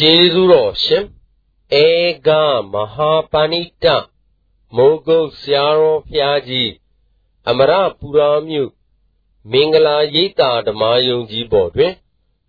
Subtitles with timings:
[0.00, 1.04] ကျေးဇူးတော်ရှင်
[1.82, 1.86] ဧ
[2.26, 2.28] က
[2.72, 3.86] မဟာပဏိတ
[4.76, 6.70] မိုးကုတ်ဆရာတော်ဘုရားကြီး
[7.48, 8.70] အမရပူရာမြို့
[9.50, 11.92] မင်္ဂလာရိပ်သာဓမ္မယုံကြီးပေါ်တွင်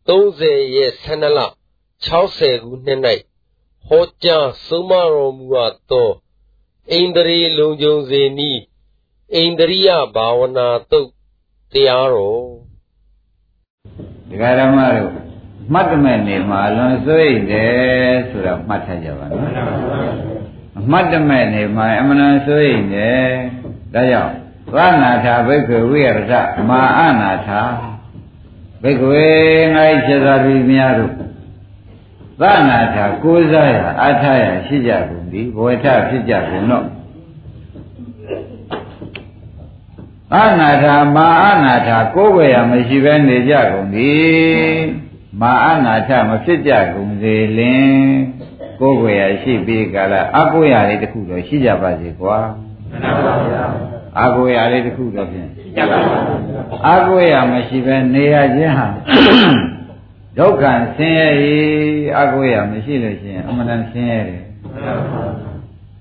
[0.07, 1.39] 30ရက်12လ
[2.07, 2.99] 60ခုနှစ်၌
[3.87, 6.09] ဟောကြားဆုံးမတော်မူအပ်သော
[6.91, 8.61] ဣန္ဒြေလုံခြုံစေနည်း
[9.35, 11.09] ဣန္ဒြိယဘာဝနာတုတ်
[11.73, 12.47] တရားတော်
[14.29, 15.26] ဒကာဓမ္မတို့
[15.73, 17.21] မှတ်တမဲ့နေမှာလွန်စွိ
[17.51, 19.51] တယ်ဆိုတော့မှတ်ထားကြပါနော်
[20.79, 23.27] အမှတ်တမဲ့နေမှာအမှန်တန်စွိတယ်
[23.93, 24.33] ဒါကြောင့်
[24.73, 26.33] သနာထာဘိက္ခဝိရဒ
[26.69, 27.61] မာအနာထာ
[28.83, 29.27] ဘိက္ခဝေ
[29.75, 31.13] ငါ့ဖြစ်သာပြီးများတို့
[32.41, 36.85] သနာထာကိုးစားရအထာရရှိကြကုန်သည်ဘဝထဖြစ်ကြကုန်တော့
[40.35, 45.06] အနာထာမာအနာထာကိုးဝေရမရှိဘဲနေကြကုန်သည်
[45.41, 48.07] မာအနာထမဖြစ်ကြကုန်စေလင်
[48.79, 52.37] ကိုယ်ွယ်ရရှိပြီးကြလားအကိုရလေးတစ်ခုတော့ရှိကြပါစေကွာ
[52.91, 53.65] မှန်ပါပါ
[54.23, 56.17] အကိုရလေးတစ်ခုတော့ဖြင့်ရှိကြပါပါ
[56.89, 58.87] အကိုရမရှိပဲနေရခြင်းဟာ
[60.37, 60.63] ဒုက္ခ
[60.97, 61.29] ဆင်းရဲ
[62.19, 64.43] အကိုရမရှိလို့ရှိရင်အမှန်တန်ဆင်းရဲတယ်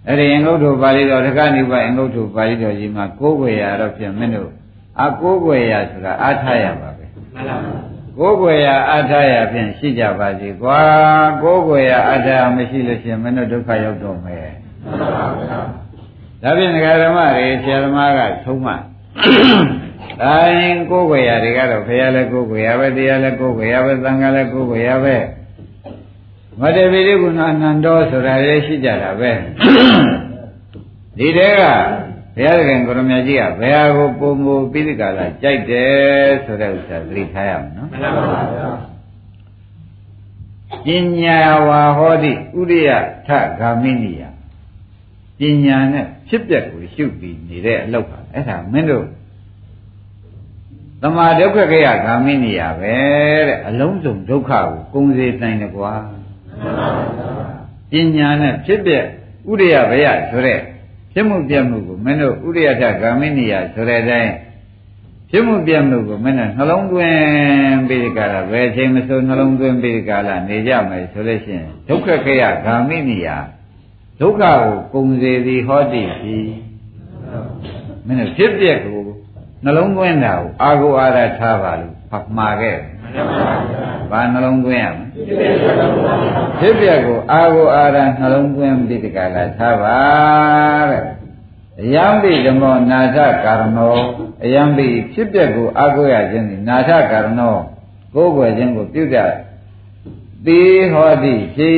[0.07, 4.51] အဲ့ဒီအင်္ဂုတ္တပါဠိတော်တက္ကနိဗ္ဗာန်အင်္ဂုတ္တပါဠိတော်ကြီးမှာကိုယ်ွယ်ရတော့ဖြင့်မင်းတို့
[5.03, 7.86] အကိုယ်ွယ်ရဆိုတာအားထားရပါပဲမှန်ပါပါ
[8.19, 10.81] ကိုယ်ွယ်ရာအထာရဖြင့်ရှိကြပါစေကွာ
[11.43, 14.49] ကိုယ်ွယ်ရာအထာမရှိလို့ရှိရင်မင်းတို့ဒုက္ခရောက်တော့မယ်
[16.43, 18.73] ဒါဖြင့်ဒကာဓမ္မတွေဆရာသမားကထုံးမှ
[20.21, 25.17] ဒါရင်ကိုယ်ွယ်ရာတွေကတော့ဘုရားလည်းကိုယ်ွယ်ရာပဲတရားလည်းကိုယ်ွယ်ရာပဲသံဃာလည်းကိုယ်ွယ်ရာပဲ
[26.61, 29.31] မတ္တပိရိကုဏအနန္တောဆိုတာလည်းရှိကြတာပဲ
[31.19, 31.63] ဒီတဲက
[32.37, 38.69] ဘုရားခင်ကိုရမကြီးကဘယ်ဟာကိုပုံမူပိဋကလာကြိုက်တယ်ဆိုတဲ့ဥစ္စာသတိထားရမယ်နော်မှန်ပါပါဗျာ
[40.87, 40.89] ပ
[41.21, 42.91] ညာဝါဟောတိဥရိယ
[43.27, 43.29] ထ
[43.61, 44.23] ဂာမိနိယ
[45.39, 49.07] ပညာနဲ့ဖြစ်ပျက်ကိုရှုပြီးနေတဲ့အလုပ်ပါအဲ့ဒါမင်းတို့
[51.03, 52.97] သမာဒုက္ခကေယဂာမိနိယပဲ
[53.47, 55.93] တဲ့အလုံးစုံဒုက္ခကိုကုံစေနိုင်တယ်ကွာ
[57.91, 59.05] ပညာနဲ့ဖြစ်ပျက်
[59.51, 60.61] ဥရိယဘယဆိုတဲ့
[61.19, 64.33] ဖြစ်မှုပြတ်မှုကိုမင်းတို့ဥရိယထဂ ामि နိယဆိုတဲ့အတိုင်း
[65.31, 73.29] ဖြစ်မှုပြတ်မှုကိုမင်းတို့နှလုံးသွင်းပြီးဒီကရဘယ်ချိန်မဆိုနှလုံးသွင်းပြီးဒီကရနေကြမယ်ဆိုလို့ရှိရင်ဒုက္ခခေယဂ ामि နိယ
[74.21, 74.57] ဒုက္ခကို
[74.93, 76.39] ကုံစေသည်ဟောတိပြီ
[78.07, 79.01] မင်းတို့ဖြစ်ပြက်ကို
[79.65, 82.77] နှလုံးသွင်းတာကိုအာဟုအာရထားပါလို့ဖတ်မှာခဲ့
[84.11, 85.49] ဘာနှလုံးသွင်းရမလဲ
[86.59, 89.99] ဖြစ်ပြက်ကိုအာဟုအာရနှလုံးသွင်းပြီးဒီကလာထားပါ
[90.91, 91.03] တဲ့
[91.83, 93.97] အယံပိဓမ္မောနာထကာရဏော
[94.45, 97.57] အယံပိဖြစ်ပြက်ကိုအာဟုရခြင်းသည်နာထကာရဏော
[98.15, 99.33] ကိုယ်ွယ်ခြင်းကိုပြုတတ်
[100.47, 100.61] သေ
[100.93, 101.71] ဟောတိဖြေ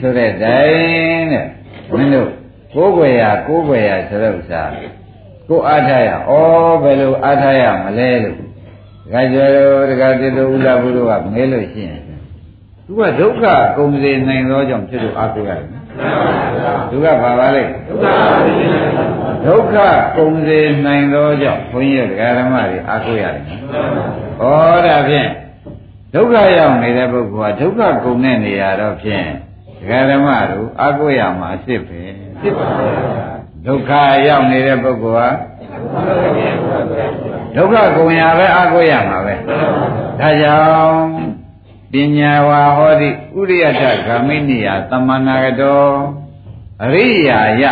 [0.00, 1.46] ဆိုတဲ့တိုင်တဲ့
[1.90, 2.30] မင်းတို့
[2.74, 4.62] ကိုယ်ွယ်ရကိုယ်ွယ်ရဆိုတဲ့ဥစ္စာ
[5.48, 6.32] ကိုအားထားရဩ
[6.82, 8.51] ဘယ်လိုအားထားရမလဲလို့
[9.12, 12.00] ဒကာကျော်တို့ဒကာတိတို့ဥလာဘုရားကမဲလို့ရှိရင်
[12.86, 13.44] သူကဒုက္ခ
[13.76, 15.68] ကုန်စေနိုင်သောကြောင့်ဖြစ်လို့အားကိုးရတယ်
[16.90, 17.64] သူကဘာပါလဲ
[19.46, 19.74] ဒုက္ခ
[20.16, 23.46] ကုန်စေနိုင်သောကြောင့်ဘုန်းကြီးတို့ဒကာဓမ္မတွေအားကိုးရတယ်ဩ
[24.86, 25.28] ဒါဖြင့်
[26.14, 29.26] ဒုက္ခရောက်နေတဲ့ပုဂ္ဂိုလ်ကဒုက္ခကုန်တဲ့နေရာတော့ဖြင့်
[29.80, 32.00] ဒကာဓမ္မတို့အားကိုးရမှာအစ်စ်ပဲ
[32.40, 32.92] ဖြစ်ပါဘူး
[33.66, 33.90] ဒုက္ခ
[34.26, 35.28] ရောက်နေတဲ့ပုဂ္ဂိုလ်ဟာ
[37.56, 39.34] ဒုက္ခကုန်ရပဲအကိုရမှာပဲ
[40.20, 41.08] ဒါကြောင့်
[41.92, 45.84] ပညာဝါဟောတိဥရိယတဂာမိနိယသမဏဂတော
[46.84, 47.64] အရိယာယ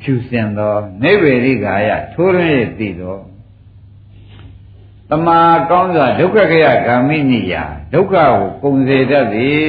[0.00, 3.18] ဖြူစင်သောနိဗ္ဗေရိကာယထိုးရင်းသိသော
[5.10, 5.38] တမာ
[5.70, 7.54] ကောင်းစွာဒုက္ခခယဂာမိနိယ
[7.92, 8.32] ဒုက္ခကို
[8.62, 9.60] ပုံစေတတ်သည်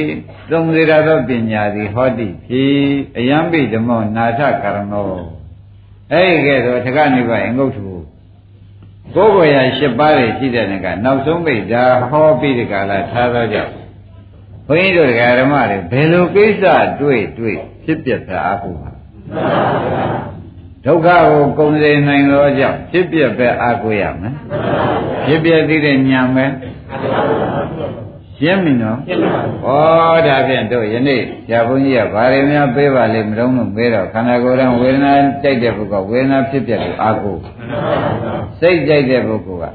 [0.50, 2.76] သုံစေတတ်သောပညာသည်ဟောတိဖြစ်
[3.16, 5.41] အယံပိဓမ္မောနာထကရဏော
[6.12, 7.98] အဲ့ဒီကဲဆိုထကနိဗ္ဗာန်အင်္ဂုတ္တကို
[9.16, 13.72] ကိုယ်ရ၈ပါးတွေရှိတဲ့နေကနောက်ဆုံးပိဒါဟောပြီးဒီကလာထားသောကြောင့်
[14.66, 16.64] ဘုန်းကြီးတို့ဓမ္မတွေဘယ်လိုကိစ္စ
[17.00, 18.90] တွေ့တွေ့ဖြစ်ပြတာအခုပါ
[20.84, 24.34] ဒုက္ခကိုကုံစေနိုင်သောကြောင့်ဖြစ်ပြပဲအားကိုးရမယ်
[25.26, 26.44] ဖြစ်ပြသိတဲ့ဉာဏ်ပဲ
[28.42, 29.76] ရှင်းပြီနော်ရှင်းပါ
[30.16, 35.12] ဩဒါဖြင့်တို့ယနေ့ဆရာဘုန်းကြီးကဘာတွေများပေးပါလိမ့်မတော့လို့ပေးတော့ခန္ဓာကိုယ်တော်ဝေဒနာ
[35.42, 37.40] ကြိုက်တဲ့ပုဂ္ဂိုလ်ဝေဒနာဖြစ်ပြလို့အားကိုး
[38.60, 39.74] စိတ်ကြိုက်တဲ့ပုဂ္ဂိုလ်က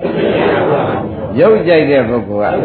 [1.39, 2.55] ရုပ်ကြိုက်တဲ့ပုဂ္ဂိုလ်က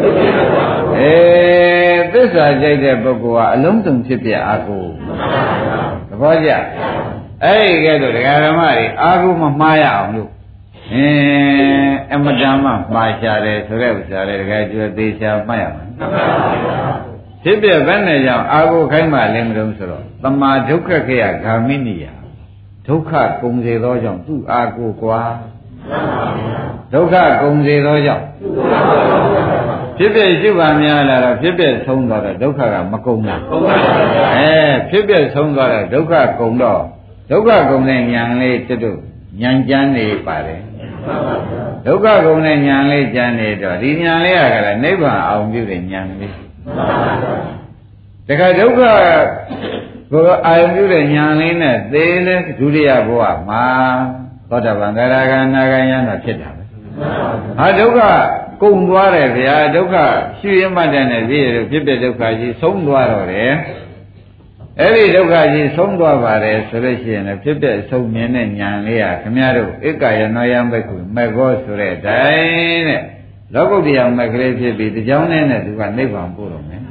[0.99, 4.89] အေးသစ္စာကြိုက်တဲ့ပုဂ္ဂိုလ်ကအလုံးစုံဖြစ်ပြအားကိုး
[6.09, 6.49] သဘောကျ
[7.43, 10.29] အဲ့ဒီကဲတော့ဒကာဓမ္မတွေအာဟုမမှားရအောင်လို့
[10.93, 15.83] အင်းအမတန်မှမှားချတယ်ဆိုတဲ့ဥစ္စာလေဒကာကျွေးသေးချာမှတ်ရမှာ
[17.43, 22.05] ဖြစ်ပြဘယ်နဲ့ကြောင့်အာကိုခိုင်းမှလည်းမလို့ဆိုတော့တမာဒုက္ခခေယဂာမိနိယ
[22.87, 23.11] ဒုက္ခ
[23.41, 25.21] ကုန်စေသောကြောင့်သူ့အာကိုကွာ
[26.93, 28.25] ဒုက္ခကုန်စေသောကြောင့်
[29.97, 33.37] ဖြစ်ပြရှိပါများလာတော့ဖြစ်ပြဆုံးသွားတော့ဒုက္ခကမကုန်တာ
[34.37, 34.51] အဲ
[34.89, 36.81] ဖြစ်ပြဆုံးသွားတော့ဒုက္ခကုန်တော့
[37.31, 38.91] ဒုက္ခကုန်တဲ့ဉာဏ်လေးတွတ်တွ
[39.41, 40.61] ဉာဏ်ကြမ်းနေပါတယ်
[41.85, 46.35] ဒုက္ခကုန်တဲ့ဉာဏ်လေးကြမ်းနေတော့ဒီဉာဏ်လေးကလည်းနိဗ္ဗာန်အောင်ပြုတဲ့ဉာဏ်လေး
[48.27, 48.81] တခါဒုက္ခ
[50.11, 53.65] ကိုအာယုပြုတဲ့ဉာဏ်လေးနဲ့သေလဲဒုတိယဘဝမှာ
[54.49, 56.63] သောတာပန်သရဂနာဂယံတော့ဖြစ်တာပဲ
[57.59, 57.99] ဟာဒုက္ခ
[58.61, 59.95] ကုန်သွားတယ်ဗျာဒုက္ခ
[60.39, 63.51] ရှိရမှတည်းနဲ့ပြည့်ရဖြစ်ဖြစ်ဒုက္ခကြီးဆုံးသွားတော့တယ်
[64.79, 73.01] အဲ့ဒီဒုက္ခကြီးဆုံးသွားပါတယ်ဆိုလို့ရှိရင်လည်းဖြစ်ဖြစ်ဆုံးမြင်တဲ့ဉာဏ်လေးဟာခမည်းတော်ဧကယနောယံဘက်ကူမေဃောဆိုတဲ့အတိုင်းတဲ့
[73.53, 76.81] လောကုတ္တရာမက်ကလေးဖြစ်ပြီးတကြောင်းနဲ့နဲ့သူကနိဗ္ဗာန်ပို့တော့မယ်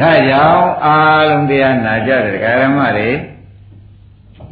[0.00, 0.96] ဒါကြောင့်အာ
[1.28, 3.10] လုံးတရားနာကြတဲ့ဓမ္မတွေ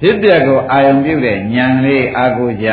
[0.01, 2.69] ဖြစ်ပြကိုအာယုံပြုတဲ့ဉာဏ်လေးအာကိုကြ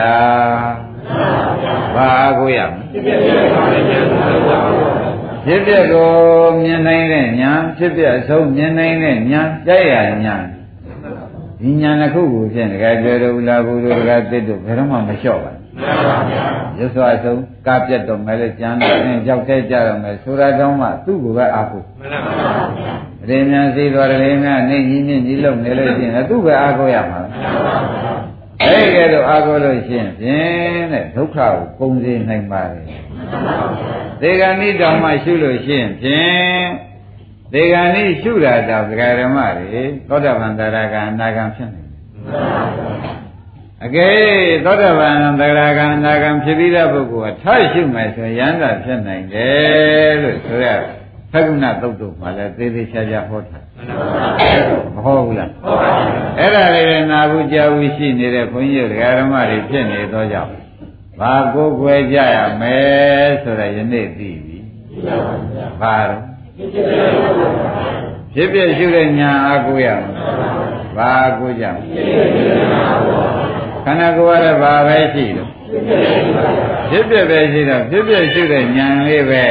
[1.95, 5.06] ဘာအာကိုရမလဲဖြစ်ပြကို
[5.47, 9.93] မြင်နိုင်တဲ့ဉာဏ်ဖြစ်ပြအဆုံးမြင်နိုင်တဲ့ဉာဏ်ကြိုက်ရ
[10.25, 10.43] ဉာဏ်
[11.61, 15.67] ဒီဉာဏ်တစ်ခုကိုဖြင့်တကယ်ကြွယ်တော်လာဘူးတို့တကယ်တစ်တို့ဘယ်တော့မှမလျှော့ပါဘူး
[16.79, 22.51] ရသောအဆုံးကားပြတ်တော်မယ်လေကျမ်းတော်အင်းကြောက်တဲ့ကြတော့မယ်ဆိုတာတောင်းမှသူ့ကိုပဲအားကိုမှန်ပါပါ
[23.29, 27.21] ရေမြန်စီတော်ရေမြန်နေကြီးမြင့်ကြီးလုံနေလို့ရှိရင်သူ့ပဲအားကိုရမှာ
[28.61, 32.83] အဲ့ဒီကဲတော့အားကိုလို့ရှိရင်ဖြင့်တဲ့ဒုက္ခကိုကုန်စေနိုင်ပါတယ်
[34.21, 36.65] ဒေဂဏိတောင်မှရှုလို့ရှိရင်ဖြင့်
[37.53, 41.83] ဒေဂဏိရှုတာတော့ဒကာဓမ္မတွေသောတာပန်တရားကအနာဂံဖြစ်နေ
[43.85, 44.15] အကယ်
[44.65, 50.67] သောတာပန်သဂရကံအနာဂံဖြစ်ပြီးတဲ့ပုဂ္ဂိုလ်ကထရှုမယ်ဆိုရင်ရဟန္တာဖြစ်နိုင်တယ်လို့ဆိုရ
[51.33, 53.63] သက္ကုဏသုတ်တုမှာလည်းသေသေးချာချာဟောထား
[54.95, 55.96] မဟုတ်ဘူးလားဟုတ်ပါဘူး
[56.47, 60.51] အဲ့ဒါလေးနာဘူးကြားဘူးရှိနေတဲ့ဘုန်းကြီးဓမ္မတွေဖြစ်နေသောကြောင့်
[61.19, 64.57] ဘာကိုယ်ွယ်ကြရမယ်ဆိုတော့ယနေ့သိပြီ
[65.81, 66.21] ဘာတော့
[68.33, 70.09] ဖြစ်ဖြစ်ရှုတဲ့ညာအကူရမယ်
[70.97, 71.65] ဘာအကူကြ
[73.85, 75.49] ခန္ဓာကိုယ်ရဘာပဲရှိတော့
[76.89, 79.43] ဖြစ်ဖြစ်ပဲရှိတော့ဖြစ်ဖြစ်ရှုတဲ့ညာလေးပဲ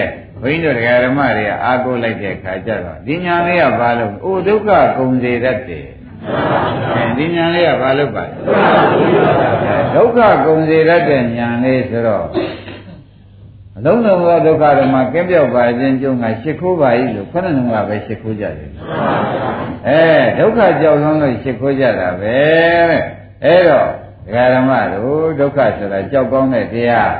[0.42, 5.86] ဘုန်းကြီးတို့ဓမ္မတွေကအာကိုလိုက်တဲ့ခါကျတော့ဒီညာလေးကဘာလို့အိုဒုက္ခကုန်စေတတ်တယ်
[7.17, 8.23] ဒီညာလေးကဘာလို့ပါ
[9.95, 12.25] ဒုက္ခကုန်စေတတ်တဲ့ညာလေးဆိုတော့
[13.77, 18.71] အလုံးစုံသောဒုက္ခတွေမှာကင်းပြောက်ပါခြင်းကျုံကရှ िख ိုးပါ၏လို့ခဏလုံးကပဲရှ िख ိုးကြတယ်
[19.87, 20.01] အဲ
[20.39, 22.37] ဒုက္ခကြောက်လုံးလို့ရှ िख ိုးကြတာပဲ
[22.89, 23.03] တဲ့
[23.45, 23.87] အဲတော့
[24.25, 27.13] ဒကာဓမ္မတို့ဒုက္ခဆိုတာကြောက်ကောင်းတဲ့တရား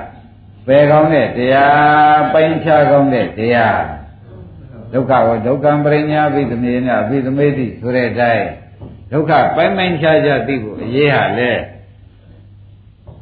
[0.68, 3.80] ပယ်ကောင်းတဲ့တရားပိုင်းခြားကောင်းတဲ့တရား
[4.94, 8.48] ဒုက္ခကိုဒုက္ကံပရိညာပိသမေနအပိသမေတိဆိုတဲ့အတိုင်း
[9.12, 11.53] ဒုက္ခပိုင်းပိုင်းခြားခြားသိဖို့အရေးဟာလဲ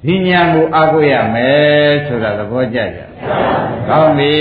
[0.04, 3.00] ဒီညာကိုအားကိုးရမယ်ဆိုတာသဘောကျကြ။
[3.88, 4.32] ကောင်းပြီ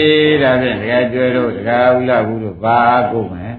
[0.41, 3.53] ဒါဖြင့်တကယ်ကျွဲတို့တကယ်ဥလာဘူးတို့ဘာအားကိုးမယ်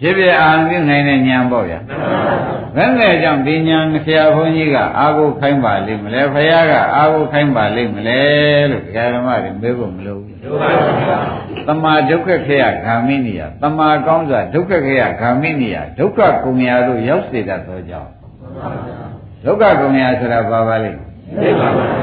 [0.00, 1.78] ဖြစ်ဖြစ်အာရုံပြုနိုင်တဲ့ဉာဏ်ပေါ့ဗျာ
[2.76, 8.20] ဘယ်နဲ့ကြောင့်ဒီဉာဏ်ဆရာဘုန်းကြီးကအာကိုခိုင်းပါလိမ့်မလဲဖခင်ကအာကိုခိုင်းပါလိမ့်မလဲ
[8.70, 10.36] လို့ဒကာဓမ္မတွေမေးဖို့မလိုဘူး
[11.66, 18.10] သမာဒုက္ခခေယဂာမိနိယသမာကောင်းစွာဒုက္ခခေယဂာမိနိယဒုက္ခကုံရာတို့ရောက်စေတတ်သောကြောင့်
[19.44, 21.00] ဒုက္ခကုံရာဆိုတာဘာပါလိမ့်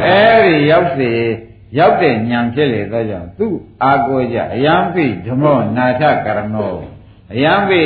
[0.06, 1.12] အဲဒီရောက်စေ
[1.80, 3.54] ရောက်တဲ့ဉာဏ်ဖြစ်လေသောကြောင့်သူ့
[3.84, 6.74] အာကိုကြအယံပိဓမ္မောနာထကရဏော
[7.34, 7.82] အယံပိ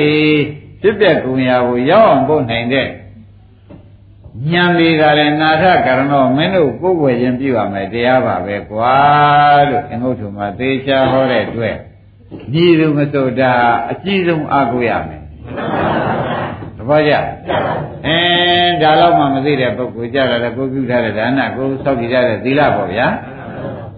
[0.81, 2.87] ဖြစ်တဲ့ကုံရာကိုရောက်အောင်ပို့နိုင်တဲ့
[4.45, 8.95] ဉာဏ်တွေကလည်းနာထကရဏောမင်းတို့ကိုယ်ွယ်ခြင်းပြုရမယ်တရားပါပဲကွာ
[9.69, 11.75] လို့အင်္ဂုတ္တမှာသေချာဟောတဲ့အတွက်
[12.53, 13.51] ညီသူမစိုးတာ
[13.91, 15.21] အကြီးဆုံးအာကိုရမယ်
[16.77, 17.13] သဘောကျ
[18.05, 23.07] အင်းဒါတော့မှမသိတဲ့ပုဂ္ဂိုလ်ကြတာလည်းကိုပြုထားတဲ့ဒါနကိုစောင့်ကြည့်ရတဲ့သီလပေါ့ဗျာ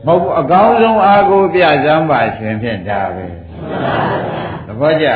[0.06, 3.26] မဟုတ်ဘူးအကောင်းဆုံးအာကိုပြစမ်းပါရှင်ဖြင့်ဒါပဲ
[4.66, 5.08] သဘောကျ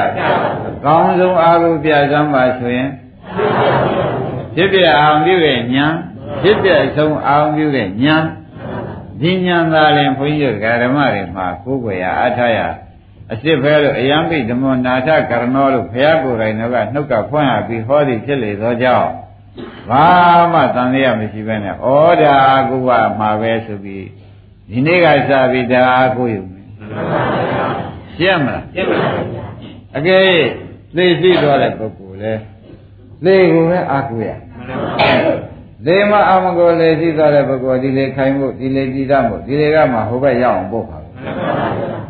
[0.67, 2.89] အကောင်းဆုံးအာကိုပြစမ်းပါဆိုရင်
[4.55, 5.85] ဖြစ်ပြအောင်ပြုတဲ့ညာ
[6.41, 8.15] ဖြစ်ပြဆုံးအောင်ပြုတဲ့ညာ
[9.21, 12.59] ဒီညာသာရင်ဘုန်းကြီးတို့ဓမ္မတွေမှာကိုယ်ွယ်ရအထာရ
[13.29, 19.09] အစ်စ်ဖဲလို့အယံပိဓမ္မနာထကရဏောလို့ဘုရားကိုယ်တိုင်တော့ကနှုတ်ကဖွင့်ရပြီးဟောသည်ဖြစ်လေသောကြောင့်
[19.89, 20.05] ဘာ
[20.53, 21.77] မှတန်လျာမရှိပဲနဲ့ဩ
[22.21, 22.35] ဒါ
[22.69, 24.07] ကုဝမှာပဲဆိုပြီး
[24.69, 25.83] ဒီနေ့ကစပြီးဒါ
[26.17, 26.67] ကိုယူမယ်
[28.17, 29.09] ရှင်းမလားရှင်းပါပါ
[29.97, 30.21] အကယ်
[30.95, 32.33] သိရှိသွားတဲ့ပုဂ္ဂိုလ်လေ
[33.25, 34.29] လေကိုပဲအာကိုရ
[35.85, 40.97] လေမအာမကိုလေရှိသွားတဲ့ပုဂ္ဂိုလ်ဒီလေခိုင်ဖို့ဒီလေကြည်တတ်ဖို့ဒီလေကမှဟိုဘက်ရောက်အောင်ပို့ပါ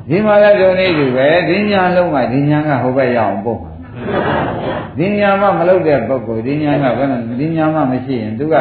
[0.09, 3.73] ဒီမှာလည်းဒုနေတူပဲဒီညာလုံးကဒီညာကဟိုဘက်ရအောင်ပို့မှာ
[4.97, 8.55] ဒီညာမှမလုပ်တဲ့ပုဂ္ဂိုလ်ဒီညာကဘယ်နဲ့ဒီညာမှမရှိရင်သူက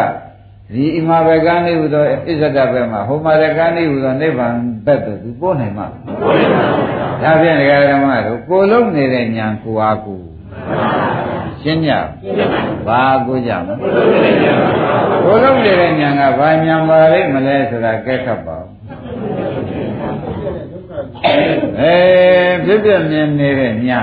[0.74, 4.54] ဒီအမှာဘကံနေဟူသောအစ္ဆဒဘက်မှာဟိုမှာရကံနေဟူသောနိဗ္ဗာန်
[4.86, 5.86] ဘက်သို့သူပို့နိုင်မှာ
[7.22, 10.20] ဒါဖြင့်ဒကာဓမ္မတို့ကိုလုံးနေတဲ့ညာကိုအားကို
[11.64, 11.92] ရှင်းကြ
[12.86, 13.74] ဘာကိုကြမလဲ
[15.24, 18.66] ကိုလုံးနေတဲ့ညာကဘာညာပါလိမ့်မလဲဆိုတာကဲခတ်ပါဦး
[21.80, 21.96] အဲ
[22.64, 24.00] ဖြစ်ပြမြင်နေတဲ့ညာ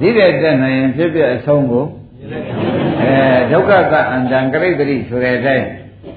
[0.00, 1.84] ဒီတဲ့တက်နိုင်ရင်ဖြစ်ပြအဆုံးကို
[3.02, 3.16] အဲ
[3.52, 5.66] ဒုက္ခကအန္တံကရိတ္တိဆိုတဲ့အတိုင်း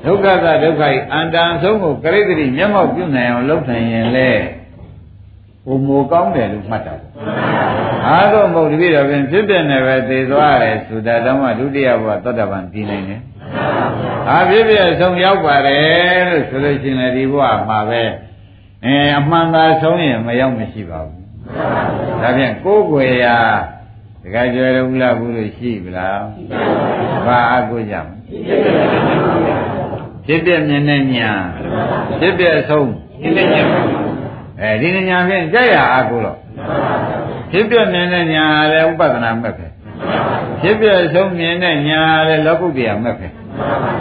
[0.06, 4.30] ဒုက္ခကဒုက္ခဤအန္တံအဆုံးကိုကရိတ္တိမျက်မှောက်ပြုနိုင်အောင်လုပ်နိုင်ရင်လေ
[5.70, 6.96] ဟိုမိုကောင်းတယ်လို့မှတ်တာ
[8.08, 13.22] အားတော့မဟုတ်တပြည့်တော့ပြင်ဖြစ်ပြနေပဲသိသွားတယ်ဆိုတာတော့မှဒုတိယဘဝသောတပန်တည်နိုင်တယ်
[14.30, 18.02] အားဖြစ်ပြဆုံးရောက်ပါတယ်လို့ဆိုလို့ရှိရင်ဒီဘဝမှာပဲ
[18.86, 21.24] အဲအမှန်သာဆုံးရင်မရောက်မရှိပါဘူး
[22.22, 23.38] ဒါဖြင့်ကိုယ်ွယ်ရာ
[24.24, 26.22] တခါကျွယ်ရုံလာဘူးလို့ရှိပြီလား
[27.26, 28.06] ဘာအကုကြမ
[30.26, 31.32] ဖြစ်ပြမြင်တဲ့ညာ
[32.20, 32.92] ဖြစ်ပြဆုံး
[34.62, 36.38] အဲဒီညာဖြင့်ကြက်ရအကုတော့
[37.52, 39.66] ဖြစ်ပြမြင်တဲ့ညာလည်းဥပဒနာမဲ့ပဲ
[40.62, 43.28] ဖြစ်ပြဆုံးမြင်တဲ့ညာလည်းလောကုတ္တရာမဲ့ပဲ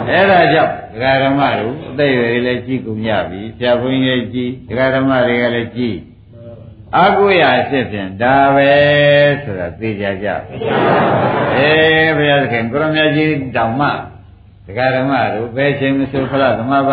[0.09, 5.95] အဲ့ဒါကြောင့်ဒကာဓမ္မတို့အသိရည်လည်းကြည်ကုန်ကြပြီဆရာဘုန်းကြီးလည်းကြည်ဒကာဓမ္မတွေကလည်းကြည်
[6.97, 8.71] အကုရာဖြစ်ဖြင့်ဒါပဲ
[9.43, 10.27] ဆိုတာသိကြကြ
[11.57, 13.87] အေးဘုရားသခင်ကိုရမကြီးတောင်မှ
[14.67, 16.91] ဒကာဓမ္မတို့ဘယ်ချိန်မဆိုဖလားသမဘ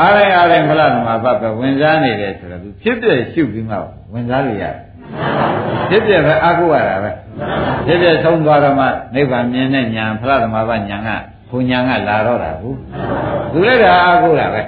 [0.00, 3.76] အားရအားရဖလားသမဘပဲဝင်စားနေတယ်ဆိုတော့သူဖြစ်ပြရှုပြီးမှ
[4.12, 4.74] ဝင်စားလို့ရတယ်
[5.88, 7.10] ဖြစ်ပြပဲအကုရတာပဲ
[7.86, 11.08] ဖြစ်ပြဆုံးသွားတော့မှနိဗ္ဗာန်မြင်တဲ့ညာဖလားသမဘညာက
[11.50, 12.78] ဘုံညာကလာတော့တာဘူး
[13.52, 14.62] သူလည်းဒါအကုရပဲ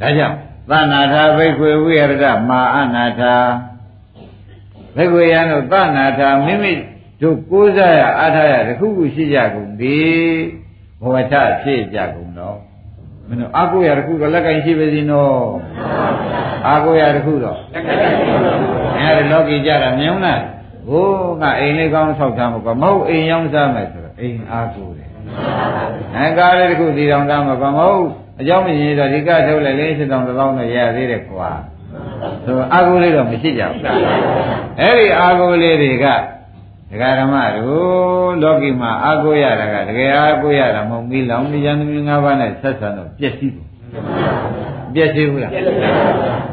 [0.00, 0.36] ဒါကြောင့်
[0.70, 3.34] သနာထာဘိက္ခွေဝိရဒမာအနာထာ
[4.96, 6.72] ဘိက္ခွေယံတို့သနာထာမိမိ
[7.22, 10.34] တို့ကိုးစားရအားထားရတခုခုရှိကြကုန်သည်
[11.00, 12.58] ဘဝထဖြစ်ကြကုန်တော့
[13.28, 15.46] မင်းတို့အာကိုရတခုတော့လက်ကင်ရှိပါစီနော်
[16.68, 20.42] အာကိုရတခုတော့လက်ကင်ရှိပါဘူးအဲဒီလောကီကြတာမြင်လား
[20.88, 25.08] ဟိုးငါအိမ်လေးကောင်းဆောက်ထားမှာကမဟုတ်အိမ်ရောင်းစားမယ်ဆိုတော့အိမ်အာကိုတယ်
[26.16, 28.04] အဲကားလေးတခုဒီတောင်သားမှာကမဟုတ်
[28.40, 31.50] အကြောင်းမရင်တော့ဒီကထုတ်လိုက်လေးစစ်တောင်တစ်ပေါင်းနဲ့ရသေးတယ်ကွာ
[32.44, 33.82] ဆိုအာဟုလေးတော့မရှိကြဘူး
[34.80, 36.06] အဲ့ဒီအာဟုလေးတွေက
[36.90, 43.68] ဒကာဓမ္မတို့လောကီမှာအာဟုရတာကတကယ်အာဟုရတာမဟုတ်ဘူးလောင်မြန်းသမီး၅ပါးနဲ့ဆက်ဆံတော့ပြည့်စည်ဘူး
[44.94, 45.50] ပြည့်စည်ဘူးလား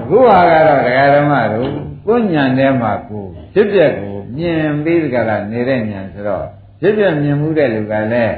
[0.01, 1.69] အခုဟာကတော့ဒကာဓမ္မတို့
[2.07, 6.45] ကိုညံထဲမှာကိုဖြစ်ပျက်ကိုမြင်ပြီးကြတာနေတဲ့ညံဆိုတော့
[6.81, 8.35] ဖြစ်ပျက်မြင်မှုတဲ့လူကလည်း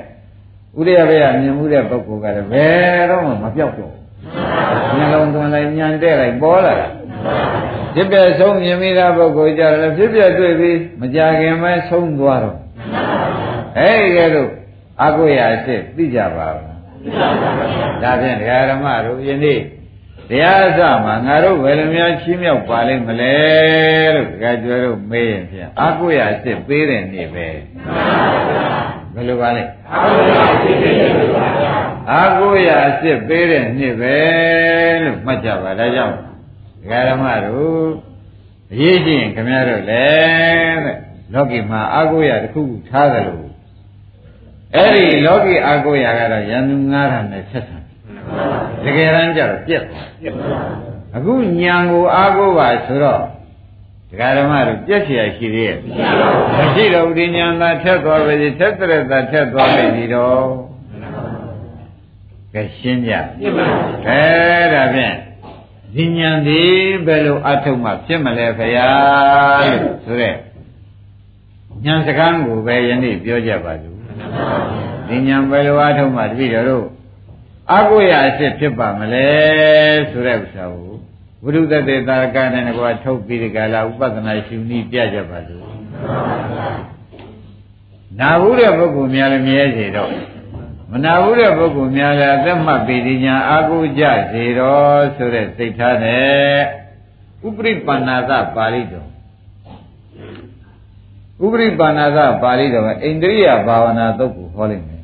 [0.77, 4.03] ဥရိယဘေကမြင်မှုတဲ့ပုဂ္ဂိုလ်ကလည်းဘယ်တော့မှမပြောက်တော့ဘူး
[4.97, 6.87] ဉာဏ်လုံးသွန်လိုက်ဉာဏ်တဲ့လိုက်ပေါ်လာတာ
[7.95, 12.57] ဖြစ်ပြဆုံးမြင်မိတဲ့ပုဂ္ဂိုလ်ကြတယ်ဖြစ်ပြတွေ့ပြီးမကြခင်မဲဆုံးသွားတော့
[13.77, 14.51] အဲဒီကဲလို့
[15.03, 16.65] အကုရာရှိသိကြပါဘူး
[18.03, 19.59] ဒါဖြင့်ဒကာရမတို့ယနေ့
[20.29, 23.35] တရားအစမှာငါတို့ဘယ်လိုများချီးမြှောက်ပါလိမ့်မလဲ
[24.15, 27.47] လို့ဒကာကျွဲတို့မေးရင်ဖြင့်အကုရာရှိပေးတဲ့နေ့ပဲ
[29.13, 29.63] ဘယ်လိုပါလဲ
[32.11, 34.17] အာကိုရအစ်စ်ပေးတဲ့နှစ်ပဲ
[35.03, 36.15] လို့မှတ်ကြပါဒါကြောင့်
[36.84, 37.88] ဒကာရမတို့
[38.72, 40.98] အရေးကြီးရင်ခင်ဗျားတို့လည်းတဲ့
[41.34, 43.50] လောကီမှာအာကိုရတစ်ခုခုထားတယ်လို့
[44.74, 47.78] အဲ့ဒီလောကီအာကိုရကတော့ယန္တု9000နဲ့ဆက်ဆံ
[48.84, 50.06] တကယ်တမ်းကျတော့ပြက်သွား
[51.16, 53.22] အခုညံကိုအာကိုပါဆိုတော့
[54.10, 55.78] ဒကာဓမ္မတို့ပြက်เสียရှိသေးရဲ့မ
[56.74, 60.44] ရှိတော့ဒီညာသာထက်သွားပြီထက်တဲ့သာထက်သွားပြီတော့
[62.54, 63.12] ကဲရှင်းကြ
[64.08, 64.22] အဲ
[64.74, 65.16] ဒါဖြင့်
[65.95, 66.61] ဒီညာဒီ
[67.05, 68.87] ဘယ်လိုအထုတ်မှဖြစ်မလဲဖရာ
[69.81, 70.35] လို့ဆိုတဲ့
[71.85, 73.97] ညာစကားကိုပဲယနေ့ပြောကြပါစို့
[75.07, 76.85] ဒီညာဘယ်လိုအထုတ်မှတပည့်တော်တို့
[77.73, 79.27] အကုရအစ်စ်ဖြစ်ပါမလဲ
[80.09, 80.93] ဆိုတဲ့ဥစ္စာကို
[81.43, 85.63] ဝိရုဒ္ဓတေတာကနဲ့ကွာထုတ်ပြီးဒီကလာဥပဒနာရှင်ဤပြကြပါစို့
[88.19, 90.34] နာဘူးတဲ့ပုဂ္ဂိုလ်များလည်းမြဲစေတော့မ
[91.03, 96.59] နာဘူးတဲ့ပုဂ္ဂိုလ်များလည်းအသက်မှတ်ပြီးဒီညာအာဟုကြစေတော့ဆိုတဲ့စိတ်ထားနဲ့
[97.47, 99.09] ဥပရိပန္နာသပါဠိတော်
[101.45, 105.01] ဥပရိပန္နာသပါဠိတော်ကအိန္ဒြိယဘာဝနာသုတ်ကိုဟောလိုက်မယ်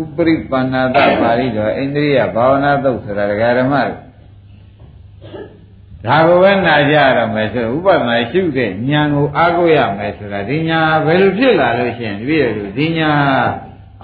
[0.00, 4.06] ဥပရိပန္နာသပါဠိတော်အိန္ဒြိယဘာဝနာသုတ်ဆိုတာဒကာဓမ္မတို့
[6.06, 13.12] ဒါကိုပဲနာကြရမယ်ဆိုဥပဒနာရှုတဲ့ဉာဏ်ကိုအားကိုးရမယ်ဆိုတာဒီညာဘယ်လိုဖြစ်လာလို့ရှိရင်တပည့်တို့ဒီညာ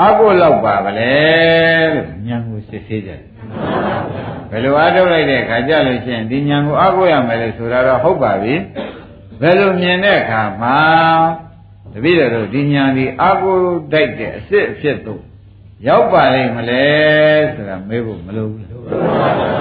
[0.01, 1.13] အားကိုးလောက်ပါဗလဲ
[1.95, 3.21] လို့ဉာဏ်ကိုစစ်ဆေးကြတယ်
[4.51, 8.55] ဘယ်လိုအားထုတ်လိုက်တဲ့အခါကျလို့ရှိရင်ဒီဉာဏ်ကိုအားကိုးရမယ်လို့ဆိုတာတော့ဟုတ်ပါပြီ
[9.41, 10.79] ဘယ်လိုမြင်တဲ့အခါမှာ
[11.93, 15.23] တပည့်တော်တို့ဒီဉာဏ်ဒီအားကိုးတိုက်တဲ့အစ်စ်အဖြစ်သို့
[15.89, 16.85] ရောက်ပါလိမ့်မလဲ
[17.55, 18.67] ဆိုတာမေးဖို့မလိုဘူး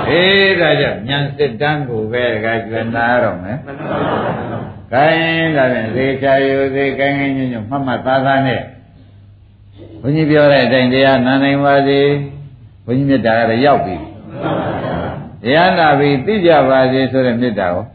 [0.09, 3.57] အေးဒါကြောင့်ဉာဏ်စစ်တမ်းကိုပဲကကျွမ်းနာတော့မယ်
[4.93, 8.61] ခိုင်းဒါဖြင့်သေချာယူသေးကိုင်းကိုင်းညွညွမှတ်မှတ်သားသားနဲ့
[10.01, 11.99] ဘုန်းကြီးပြောတဲ့အတိုင်းတရားနာနိုင်ပါစေ
[12.85, 13.95] ဘုန်းကြီးမြတ်တာကတော့ရောက်ပြီ
[15.43, 17.85] တရားနာပြီသိကြပါစေဆိုတဲ့မေတ္တာကို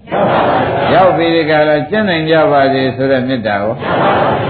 [0.95, 3.75] ရောက်ပြီဒီကလာကျင့်နိုင်ကြပါစေဆိုတဲ့မေတ္တာကို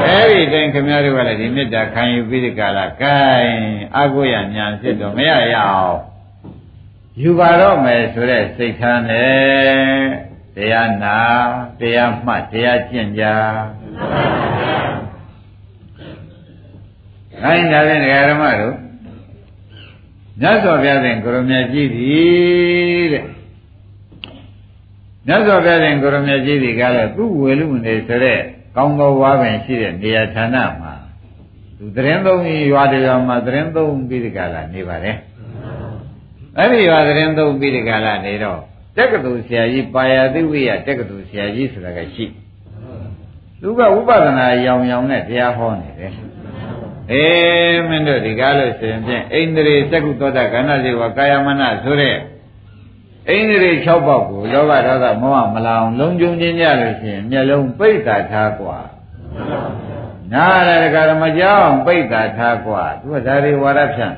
[0.04, 3.16] အဲဒီတိုင်းခင်ဗျားတို့ကလည်းဒီမေတ္တာခံယူပြီးဒီကလာကဲ
[3.96, 5.98] အာကိုရညာဖြစ်တော့မရရအောင်
[7.22, 11.18] ယူပါတော့မယ်ဆိုတဲ့စိတ်ထားနဲ့တရားနာ
[11.80, 13.24] တရားမှတ်တရားကျင့်ကြ
[17.42, 18.74] ခိုင်းတာဖြင့်ဒကာဓမ္မတို့
[20.40, 23.24] မြတ်စွာဘုရားရှင်ကိုရမကြီးသည်တဲ့
[25.26, 28.38] မြတ်စွာဘုရားရှင်ကိုရမကြီးသည်ကလည်းသူ့ဝေလူနေဆိုတဲ့
[28.76, 30.94] ကောင်းသောဝါပင်ရှိတဲ့နေရာဌာနမှာ
[31.78, 35.16] သူသတင်းသုံးကြီးရွာတရားမှာသတင်းသုံးပြီးဒီကလာနေပါတယ်
[36.58, 38.60] အဲ့ဒီရွာသတင်းသုံးပြီးဒီကလာနေတော့
[38.96, 42.24] တက္ကသိုလ်ဆရာကြီးပါရသိဝိယတက္ကသိုလ်ဆရာကြီးဆိုတာကရှိ
[43.60, 46.12] သူကဝိပဿနာရောင်ရောင်နဲ့တရားဟောနေတယ်
[47.11, 52.17] အေးမင်းတို့ဒီကားလို့ဆိုရင်ဖြင့်ဣန္ဒြေသက္ကုသောတာကဏ္ဍစေဝကာယမနဆိုတဲ့ဣ
[53.35, 58.79] န္ဒြေ6ပေါက်ကိုလောဘဒေါသမောဟမလောင်လုံးကျုံခြင်းကြလို့ရှိရင်မျက်လုံးပိတ်တာထားกว่า
[60.33, 64.15] နာရတကရမကြောက်ပိတ်တာထားกว่าသူကဒါတွေဝါရဖြန့်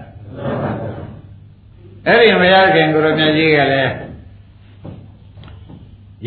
[2.08, 3.94] အဲ့ဒီမရခင်ကိုရမြတ်ကြီးကလည်း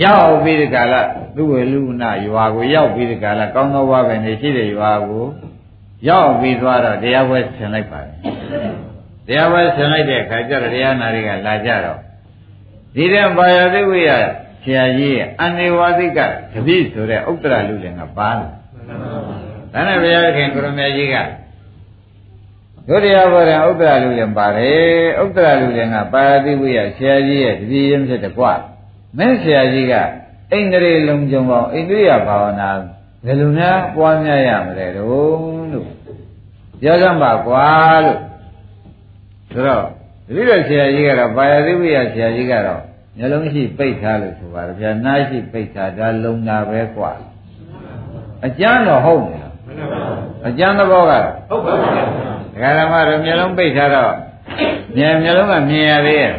[0.03, 1.01] ရောက်ပြီးဒီကလာ
[1.37, 5.27] သူ့ဝေလူနာရွာကိုရောက်ပြီးဒီကလာကောင်းသောဘဝပဲနေရှိတဲ့ရွာကို
[6.08, 8.16] ရောက်ပြီးသွားတော့တရားပွဲဆင်လိုက်ပါတယ်
[9.28, 12.00] တရားပွဲဆင်လိုက်တဲ့အခါကျတော့တရားနာတွေကလာကြတော့
[12.96, 14.10] ဒီတဲ့ဘာယသိဝိယ
[14.64, 16.20] ဆရာကြီးရဲ့အနေဝါသိက
[16.54, 18.48] တပိဆိုတဲ့ဥတ္တရလူလည်းကပါလာ
[19.74, 21.16] ဒါနဲ့ဘုရားခင်ကိုရမကြီးက
[22.88, 28.54] ဒုတိယဘောရဥတ္တရလူလည်းပါတယ်ဥတ္တရလူလည်းကပါယသိဝိယဆရာကြီးရဲ့တပိရင်းဖြစ်တဲ့ကွာ
[29.18, 29.94] မင်းဆရာကြီးက
[30.52, 32.70] အိန္ဒြေလုံးကြုံပေါင်းအိန္ဒြေယဘာဝနာ
[33.26, 35.61] ဘယ်လိုများပွားများရမလဲတော့လို့
[36.82, 37.68] ပြောကြမှာကွာ
[38.06, 38.20] လို့
[39.52, 39.84] ဆိုတော့
[40.26, 42.82] တတိယဆရာကြီးကတော့ဘာယသိဝိယဆရာကြီးကတော့
[43.18, 47.12] မျက်လုံးရှိပိတ်ထားလို့ဆိုပါတယ်ဗျာနားရှိပိတ်ထားဒါလုံတာပဲကွာ
[48.46, 49.54] အကျမ်းတော့ဟုတ်နေလား
[50.48, 51.12] အကျမ်းသဘောက
[51.50, 51.92] ဟုတ်ပါဘူး
[52.54, 54.14] ဒကာဓမ္မတို့မျက်လုံးပိတ်ထားတော့
[54.96, 56.32] မြင်မျက်လုံးကမြင်ရသေးရဲ့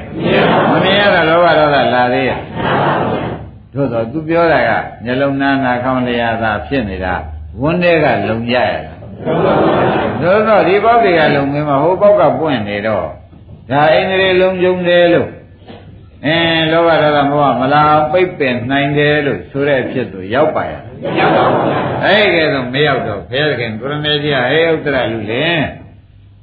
[0.70, 2.38] မမြင်ရတော့လောဘဒေါသလာသေးရဲ့
[3.74, 4.70] တို့တော့သူပြောတာက
[5.04, 7.14] မျက်လုံးနာနာခေါင်းလျာသာဖြစ်နေတာ
[7.60, 8.92] ဝန်းထဲကလုံရရတာ
[10.22, 13.06] တို့တော့ဒီပေါက်တွေကလုံမင်းမဟိုပေါက်ကပွင့်နေတော့
[13.70, 15.30] ဒါအိန္ဒြေလုံးကျုံတယ်လို့
[16.26, 17.82] အင်းလောဘဒေါသမောဟမလာ
[18.12, 20.80] ပိတ်ပင်နိုင်တယ်လို့ဆိုတဲ့အဖြစ်သူရောက်ပါရဲ့
[21.20, 21.64] ရောက်ပါဘူး
[22.04, 25.62] အဲ့ကဲတော့မရောက်တော့ဘုရားခင်ကိုရမေကြီးကဟဲဥတ္တရလူလင်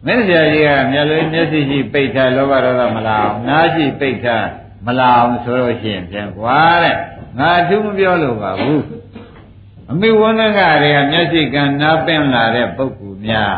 [0.06, 4.46] မင်းဆရာကြီးကမျက်လုံးမျက်စိရှိပိတ်ထားလောဘဒေါသမလာအောင်နားရှိပိတ်ထား
[4.86, 6.96] မလာအောင်ဆိုလို့ရှိရင်ပြန်ကွာတဲ့
[7.40, 8.84] ငါသူမပြောလို့ပါဘူး
[9.92, 13.58] အမိဝန္ဒကတွေကမျက်စိကနားပင်လာတဲ့ပုဂ္ဂိုလ် များ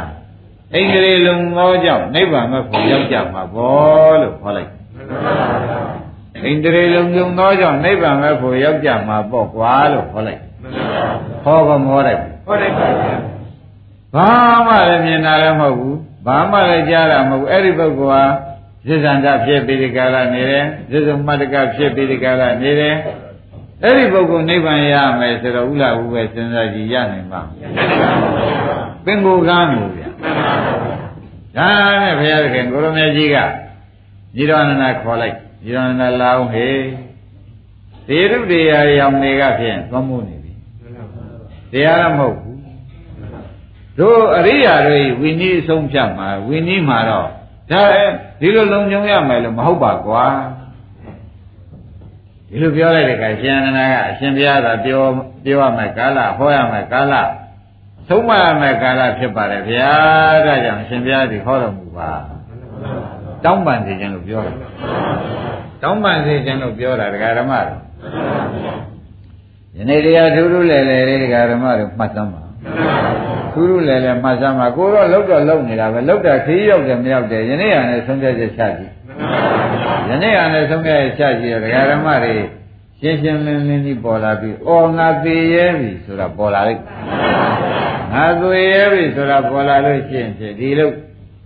[0.74, 4.69] ဣန္ဒြေလုံးသောကြောင့်နိဗ္ဗာန်မဲ့ဖို့ရောက်ကြမှာဘောလို့ခေါ်လိုက်
[6.43, 10.41] ဣန္ဒြေလုံးလုံးသောကြောင့်နိဗ္ဗာန်မဲ့ဖို့ရောက်ကြမှာပေါ့ကွာလို့ခေါ်လိုက်
[11.43, 13.15] ခေါ်ကမောလိုက်ခေါ်လိုက်ပါဗျာ
[14.15, 14.30] ဘာ
[14.67, 18.24] မှလည်းမြင်တာလည်းမဟုတ်ဘူးဘာမှလည်းကြားတာမဟုတ်ဘူးအဲ့ဒီပုဂ္ဂိုလ်ဟာ
[18.88, 22.95] ဇိဇန္တဖြစ်ပြီးဒီကာလနေတယ်ဇိဇုမတ္တကဖြစ်ပြီးဒီကာလနေတယ်
[23.84, 27.41] အဲ့ဒီပုဂ္ဂိုလ်နိဗ္ဗာန်ရမယ်ဆိုတော့ဥလာဟုပဲစဉ်းစားကြည့်ရနိုင်ပါ
[29.06, 30.10] ပင်ကိုကမ်းကိုဗျာ
[31.58, 31.67] ဒါ
[32.02, 33.38] နဲ့ဘုရားသခင်ကိုရမေကြီးက
[34.36, 36.84] ညီတော်နန္ဒခေါ်လိုက်ညီတော်နန္ဒလာအောင်ဟေး
[38.08, 40.54] သေရုပ်တရားရောင်တွေကဖြင့်သွားမှုနေပြီ
[41.72, 42.60] တရားလည်းမဟုတ်ဘူး
[44.00, 47.28] တို့အရိယာတွေဝိနည်းဆုံးဖြတ်မှာဝိနည်းမှာတော့
[47.72, 47.82] ဒါ
[48.41, 50.26] ဒီလိုလုံခြုံရမယ်လို့မဟုတ်ပါကွာ
[52.52, 55.02] ဒီလိုပြောလိုက်တဲ့အခါရှင်အနန္ဒကအရှင်ဘုရားကပြော
[55.46, 57.14] ပြောရမယ်ကာလဟောရမယ်ကာလ
[58.10, 59.92] သုံးမရမယ်ကာလဖြစ်ပါတယ်ဗျာ
[60.46, 62.12] ဒါကြောင့်ရှင်ဘုရားဒီဟောတော်မူပါ
[63.44, 64.56] တောင်းပန်စေခြင်းလို့ပြောတယ်
[65.84, 67.80] တောင်းပန်စေခြင်းလို့ပြောတာဒကာဓမ္မတို့
[69.78, 72.44] ယနေ့တရားထူးထူးလဲလဲဒကာဓမ္မတို့မှတ်သမ်းပါ
[73.54, 78.90] ထူးထူးလဲလဲမှတ်သမ်းပါကိုတော့လောက်တော့လောက်နေတာပဲလောက်တာခီးရောက်တယ်မရောက်တယ်ယနေ့ကလည်းဆုံးဖြတ်ချက်ချကြည့်
[80.12, 82.36] ယနေ့ကလည်းဆုံးဖြတ်ချက်ချကြည့်ဒကာဓမ္မတွေ
[83.00, 86.82] ရှင်းရှင်းလင်းလင်းကြီးပေါ်လာပြီးအော်ငါသေးရဲ့ပြီဆိုတာပေါ်လာလိုက်
[88.13, 90.89] ငါသေးရဲ့ပြီဆိုတာပေါ်လာလို့ရှိရင်ဒီလို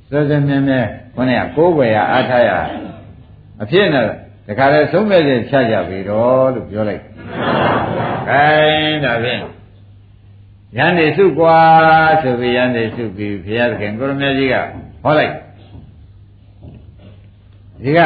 [0.10, 0.80] စောစောမြဲမြဲ
[1.16, 2.52] ခေါင်းကကိုးွယ်ရအားထားရ
[3.62, 4.08] အဖြစ်နဲ့
[4.48, 7.02] တခါလဲဆုံးဖြတ်ချက်ချကြပြီတော့လို့ပြောလိုက်။
[8.30, 9.42] ခိုင်းဒါဖြင့်
[10.78, 11.58] ရန်နေစုကွာ
[12.22, 14.56] ဆိုပြီးရန်နေစုပြီးဘုရားသခင်ကိုရမကြီးက
[15.04, 15.34] ဟောလိုက်
[17.84, 18.00] ဒီက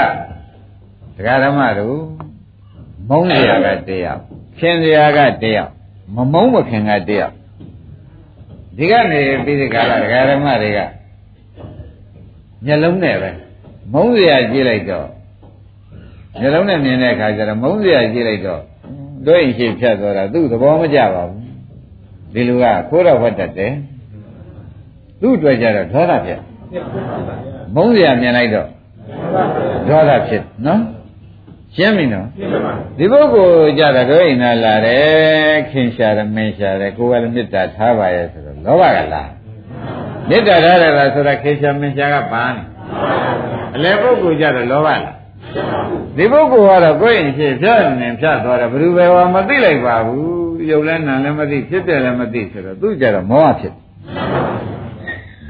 [1.20, 1.98] တရားဓမ္မတို့
[3.10, 4.20] မုန်းစရာကတရား
[4.60, 5.70] ခင်စရာကတရား
[6.16, 7.32] မမုန်းမခင်ကတရား
[8.78, 10.80] ဒီကနေပြီးဒီကလာတရားဓမ္မတွေက
[12.66, 13.30] မျက်လုံးနဲ့ပဲ
[13.94, 15.08] မုန်းစရာကြည့်လိုက်တော့
[16.40, 18.62] မျက်လုံးနဲ့မြင်တဲ့အခါကျတော့မုန်းစရာကြည့်လိုက်တော့
[19.26, 21.44] တို့ရင်ရှိဖြတ်သွားတာသူ့သဘောမကျပါဘူး
[22.34, 23.74] ဒီလူကခိုးတော့ဝတ်တတ်တယ်
[25.22, 26.40] သူ့အတွက်ကြတော့ဒေါသဖြစ်
[27.76, 28.68] မုန်းစရာမြင်လိုက်တော့
[29.88, 30.82] ဒေါသဖြစ်နော်
[31.76, 32.28] ရှင်းပြီနော်
[32.98, 39.30] ဒီပုဂ္ဂိုလ်ကြတာတို့အိမ်သာလာတယ်ခင်ရှာတယ်မင်းရှာတယ်ကိုယ်ကလည်းမေတ္တာထားပါရဲ့ဆိုတော့လောဘကလား
[40.30, 42.62] မေတ္တာထားတယ်လားဆိုတော့ခင်ရှာမင်းရှာကပါနေ
[43.76, 45.02] အလဲပုဂ္ဂိုလ်ကြတော့လောဘလား
[46.18, 53.74] ဒီပုဂ္ဂိုလ်ကတော့ကိုယ်ရင်ဖြစ်ဖြတ်နေဖြတ်သွားတယ်ဘယ်သူပဲဟောမသိလိုက်ပါဘူးရုပ်လည်းနာလည်းမသိဖြစ်တယ်လည်းမသိဆိုတော့သူကြတော့မောဟဖြစ်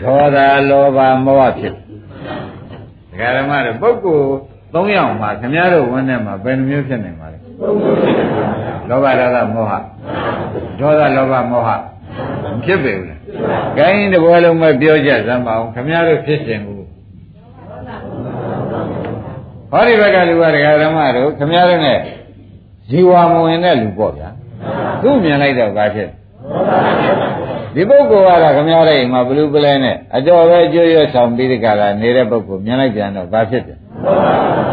[0.02, 0.38] ဒေါသ
[0.70, 1.76] လောဘမောဟဖြစ်ဒ
[3.20, 4.32] ကာဓမ္မတို့ပုဂ္ဂိုလ်
[4.74, 7.40] သုံးယောက်မှာခင်ဗျားတို့ဝန်းထဲမှာဘယ်နှမျိုးဖြစ်နေမှာလဲ
[8.90, 9.74] လောဘဒေါသမောဟ
[10.80, 13.20] ဒေါသလောဘမောဟမဖြစ်ပေဘူးလား
[13.78, 16.86] ဂိုင်းတဘောလုံးပဲပြောကြစမ်းပါအောင်ခင်ဗျားတို့ဖြစ်ရှင်ဘူး
[19.72, 21.94] ဟောဒီဘက်ကလူကဒကာဓမ္မတို့ခင်ဗျားတို့ ਨੇ
[22.90, 24.30] ဇီဝမဝင်တဲ့လူပေါ့ဗျာ
[25.02, 26.10] သူ့မြင်လိုက်တော့ဘာဖြစ်
[27.76, 33.78] ဒီပုဂ္ဂိုလ်ကတော့ခမရတဲ့အိမ်မှာဘလူးပလဲနဲ့အတော်ပဲကြွရွဆောင်ပြီးဒီကလာနေတဲ့ပုဂ္ဂိုလ်မြင်လိုက်ပြန်တော့ဘာဖြစ်တယ်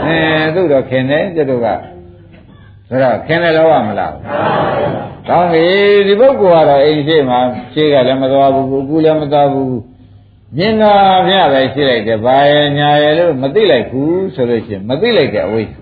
[0.05, 0.19] အဲ
[0.55, 1.69] သူ့တော့ခင်တယ်ကျတို့က
[2.89, 4.15] ဆိုတော့ခင်တယ်လို့ရမလား
[5.29, 5.67] ကောင်းပြီ
[6.07, 7.39] ဒီပုဂ္ဂိုလ်ကတော့အိမ်ရှိမှာ
[7.73, 9.79] ရှိကလည်းမသွားဘူးကူလည်းမသွားဘူး
[10.57, 10.95] မြင်တာ
[11.29, 15.81] မြပဲရှိလိုက်တယ်ဘာရဲ့ညာရဲ့လို့မသိလိုက်ဘူးဆိုလို့ရှိရင်မသိလိုက်တဲ့အဝိဇ္ဇာ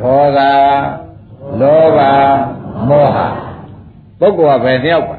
[0.00, 0.38] ဒေါသ
[1.60, 1.98] လောဘ
[2.88, 3.16] မောဟ
[4.20, 5.16] ပုဂ္ဂိုလ်ကဘယ်တယောက်ပါ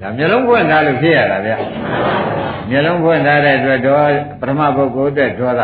[0.00, 1.52] ဒါမျိုးလုံးဖွင့်ထားလို့ဖြစ်ရတာဗျ
[2.70, 4.08] မျိုးလုံးဖွင့်ထားတဲ့အတွက်တော့
[4.40, 5.62] ပထမပုဂ္ဂိုလ်အတွက်ဒေါသ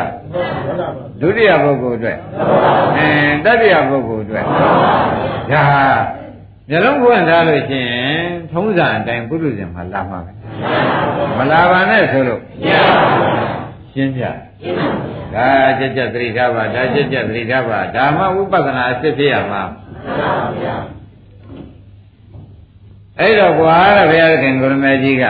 [1.20, 2.18] ဒုတိယပုဂ္ဂိုလ်အတွက်
[2.96, 3.08] အဲ
[3.44, 4.44] တတိယပုဂ္ဂိုလ်အတွက်
[5.50, 5.62] ဒါ
[6.68, 10.32] မျိုးလုံးဖွင့်ထားလို့ရှိရင်ထုံးစံအတိုင်းပုရုဇဉ်မှာလာမှာပဲ
[11.38, 12.40] မလာပါနဲ့ဆိုလို့
[13.92, 14.24] ရှင်းပြ
[15.34, 19.62] ဒါကြက်ကြက်သတိထားပါဒါကြက်ကြက်သတိထားပါဒါမှဝိပဿနာအစစ်ဖြစ်ရမှာ
[23.20, 25.24] အဲ့တော့ကွာတဲ့ဘုရားခင်ကိုရမေကြီးက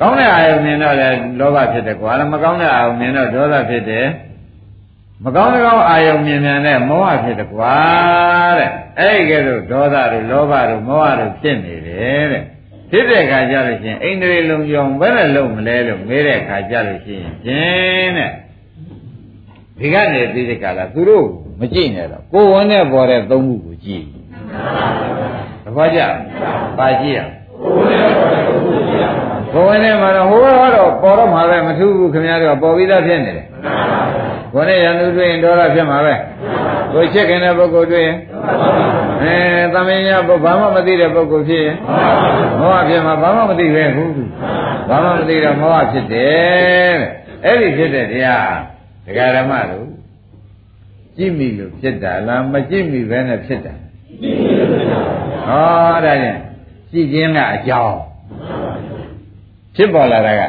[0.00, 1.08] ကောင်းတဲ့အာယုန်မြင်တော့လေ
[1.38, 4.06] လောဘဖြစ်တယ်ကွာမကောင်းတဲ့အာယုန်မြင်တော့ဒေါသဖြစ်တယ်
[5.24, 7.76] မကောင်းတဲ့ကောင်းအာယုန်မြင်မြန်တဲ့မောဟဖြစ်တယ်ကွာ
[8.58, 12.42] တဲ့အဲ့ဒီကဲတော့ဒေါသတို့လောဘတို့မောဟတို့ဖြစ်နေတယ်တဲ့
[12.90, 18.30] ဖြစ်တဲ့ခါကျလို့ရှိရင်အိန္ဒြေလုံးကြောင်ဘယ်နဲ့လုံးမလဲလို့မေးတဲ့ခါကျလို့ရှိရင်ကျင်းတဲ့
[19.78, 21.26] ဒီကနေပြီးတဲ့ကလာသူတို့
[21.60, 24.04] မကြည့်နဲ့တော့ကိုယ်ဝန်နဲ့ပေါ်တဲ့သုံးခုကိုကြည့်
[25.64, 26.00] သဘောကျ
[26.78, 27.20] ပါကြည့်ရ
[27.62, 29.29] ကိုယ်ဝန်နဲ့
[30.02, 30.44] မှာတော့ဟိုက
[30.76, 33.46] တော့ပေါ်တော့မှာပဲမထူးဘူးခင်ဗျားတို့ပေါ်ပြီးသားဖြစ်နေတယ်
[34.54, 36.14] ကိုယ်နဲ့ရန်သူတွေ့ရင်ဒေါသဖြစ်မှာပဲ
[36.92, 38.16] ကိုချစ်ခင်တဲ့ပုဂ္ဂိုလ်တွေ့ရင်
[39.22, 39.36] အဲ
[39.74, 41.76] သမင်ညာပုဘာမှမသိတဲ့ပုဂ္ဂိုလ်ဖြစ်ရင်
[42.60, 44.12] မောဟဖြစ်မှာဘာမှမသိပဲဟုတ်
[44.88, 48.52] ဘာမှမသိတော့မောဟဖြစ်တယ်တဲ့အဲ့ဒီဖြစ်တဲ့တရား
[49.06, 49.86] ဒကာရမတို့
[51.16, 53.74] ကြည့်မိလို့ဖြစ်တာလားမကြည့်မိပဲနဲ့ဖြစ်တာ
[55.48, 56.38] ဟောဒါဖြင့်
[56.92, 58.00] ကြည့်ခြင်းကအကြောင်း
[59.80, 60.42] ဖြစ်ပေါ်လာတာက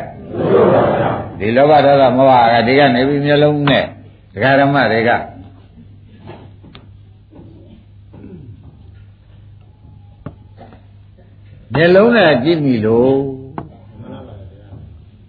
[1.40, 3.86] ဒီလောဘဒေါသမောဟကဒီကနေပြီးမျိုးလုံးနဲ့
[4.34, 5.10] ဒကာရမတွေက
[11.74, 13.16] မျက်လုံးနဲ့ကြည့်မိလို့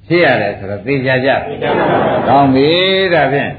[0.06, 1.30] ဖြစ်ရတယ်ဆိုတော့သိကြကြ။
[2.26, 2.70] ကောင်းပြီ
[3.14, 3.52] ဒါဖြင့်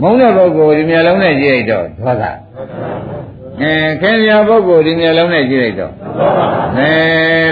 [0.00, 2.24] မုန်းတဲ့ပုဂ္ဂိုလ်ဒီမျက်လုံးနဲ့ကြည့်လိုက်တော့ဒေါသ။
[3.60, 5.92] အဲခင်ဗျာပုဂ္ဂိုလ်ဒီမျက်လုံးနဲ့ကြည့်လိုက်တော့
[6.76, 6.90] အဲ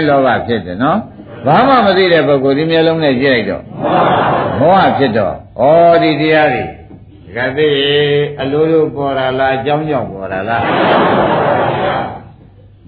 [0.07, 0.99] လောဘဖြစ်တယ်နော်။
[1.45, 3.63] ဘာမှမသိတဲ့ပုဂ္ဂိုလ်ဒီမျိုးလုံးနဲ့ကြည့်လိုက်တော့
[4.59, 5.69] မောဟဖြစ်တော့ဩ
[6.03, 6.67] ဒီတရားတွေတ
[7.35, 7.69] ကယ်သိ
[8.41, 10.63] အလိုလိုပေါ်လာလားအကြောင်းကြောင့်ပေါ်လာလား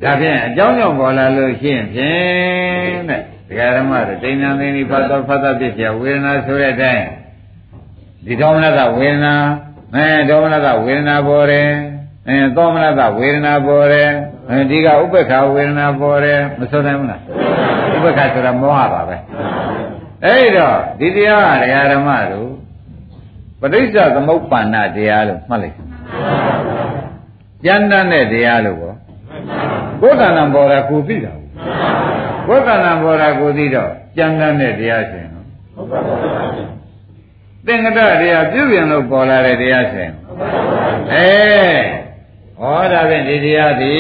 [0.02, 7.06] ဒါဖြင့်အကြောင်းကြောင့်ပေါ်လာလို့ရှိရင်ဖြင့်တဲ့တရားဓမ္မတွေတိဏ္ဍသိဏိဖတ်တော်ဖတ်တာဖြစ်ပြဝေဒနာဆိုတဲ့အတိုင်း
[8.26, 9.36] ဒီဒေါမနတဝေဒနာ
[9.96, 11.70] အဲဒေါမနတဝေဒနာပေါ်တယ်
[12.28, 14.10] အဲသောမနတဝေဒနာပေါ်တယ်
[14.70, 17.22] ဒီကဥပ္ပခာဝေဒနာပေါ်တယ်မဆိုနိုင်ဘူးလား
[18.04, 19.16] ပ္ပခာဆိုတာမောဟပါပဲ
[20.26, 22.50] အဲဒီတော့ဒီတရားကဒကာရမတို့
[23.62, 25.76] ပဋိစ္စသမုပ္ပန္နတရားလို့မှတ်လိုက်
[27.66, 28.96] ကျမ်းတမ်းတဲ့တရားလို့ပေါ့
[30.02, 31.34] ကိုယ်တဏ္ဍပေါ်တာကိုသိတာ
[32.48, 35.48] ကိုယ်တဏ္ဍပေါ်တာကိုသိတော့ကြံတန်းတဲ့တရားရှင်နော်
[37.66, 40.12] သင်္ကတတရားပြုပြင်လို့ပေါ်လာတဲ့တရားဆင်
[41.14, 41.32] အဲ
[42.60, 43.96] ဟောဒါဖြင့်ဒီတရားဒီ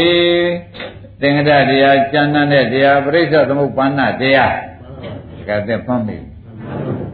[1.24, 4.54] သင်္ကတတရားကျမ်းတဲ့တရားပရိစ္ဆေသမုပ္ပန္နတရား
[5.48, 6.18] ကတဲ့ဖမ်းပြီ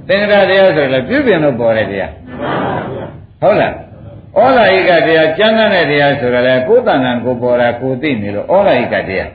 [0.07, 2.11] သင်္ကတတရားဆိုလည်းပြုပြင်လို့ပေါ်တဲ့တရား
[3.41, 3.73] ဟုတ်လား
[4.37, 9.31] ဩလာဟိကတရားကျမ်းတဲ့တရားဆိုရလဲကိုယ်တဏ္ဍာကိုပေါ်တာကိုသိနေလို့ဩလာဟိကတရား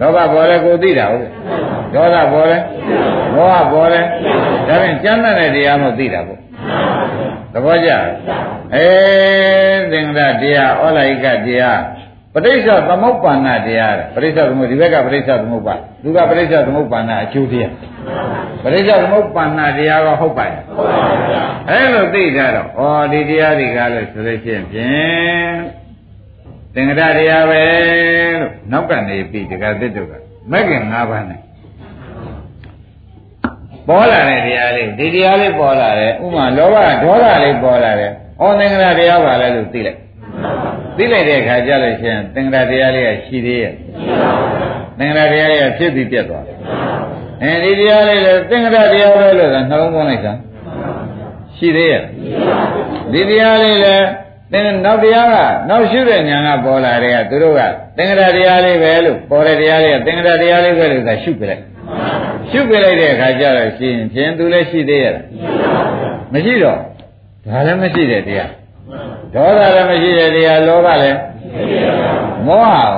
[0.00, 1.28] လောဘပေါ်လဲကိုသိတာဟုတ်
[1.94, 2.58] ဒေါသပေါ်လဲ
[3.34, 4.00] မောဟပေါ်လဲ
[4.68, 6.40] ဒါဖြင့်ကျမ်းတဲ့တရားမို့သိတာပေါ့
[7.52, 7.90] သဘောကျ
[8.74, 8.86] အဲ
[9.92, 11.80] သင်္ကတတရားဩလာဟိကတရား
[12.34, 17.72] ပဋိစ္စသမုပ္ပါဏတရားပဋိစ္စသမုပ္ဒီဘက်ကပဋိစ္စသမုပ္ပါသူကပဋိစ္စသမုပ္ပါဏအကျိုးတရား
[18.64, 25.56] ပဋိစ္စသမုပ္ပါဏတရားကဟုတ်ပါရဲ့ဟုတ်ပါဗျာအဲ့လိုသိကြတော့ဩဒီတရားတွေကလည်းဆိုလို့ရှိရင်ဖြင့်
[26.74, 27.62] သင်္ကတတရားပဲ
[28.40, 30.12] လို့နောက်ကနေပြီးတက္ကသစ်တို့က
[30.52, 31.40] မဂ္ဂင်၅ပါးနဲ့
[33.88, 38.10] ပေါ်လာတဲ့တရားလေးဒီတရားလေးပေါ်လာတယ်ဥမာလောဘဒေါသလေးပေါ်လာတယ်
[38.42, 39.98] ဩသင်္ကတတရားပါလဲလို့သိလိုက်
[40.96, 43.72] သိလိုက်တဲ့အခါကျလို့ရှိရင်သင်္ကတတရားလေးကရှိသေးရဲ့
[44.98, 46.56] သင်္ကတတရားလေးကဖြစ်ပြီးပြတ်သွားတယ်
[47.42, 50.32] အဲဒီတရားလေးလည်းသင်္ကတတရားပဲလို့သာနှလုံးသွင်းလိုက်တာ
[51.56, 52.02] ရှိသေးရဲ့
[53.12, 54.06] ဒီတရားလေးလည်း
[54.52, 55.36] သင်နောက်တရားက
[55.68, 57.60] နောက်ရှုတဲ့ညာကပေါ်လာတဲ့ကသူတို့က
[57.96, 61.62] သင်္ကတတရားလေးပဲလို့ပေါ်တဲ့တရားလေးကသင်္ကတတရားလေးပဲလို့သာရှုပြလိုက်
[62.50, 65.16] ရှုပြလိုက်တဲ့အခါကျတော့ရှင်ဖြင့်သူလည်းရှိသေးရဲ့
[66.32, 66.78] မရှိတော့
[67.46, 68.50] ဒါလည်းမရှိတဲ့တရား
[69.34, 71.18] ဒေါသလည်းမရှိတဲ့တရားလောဘလည်း
[72.46, 72.92] မောဟရော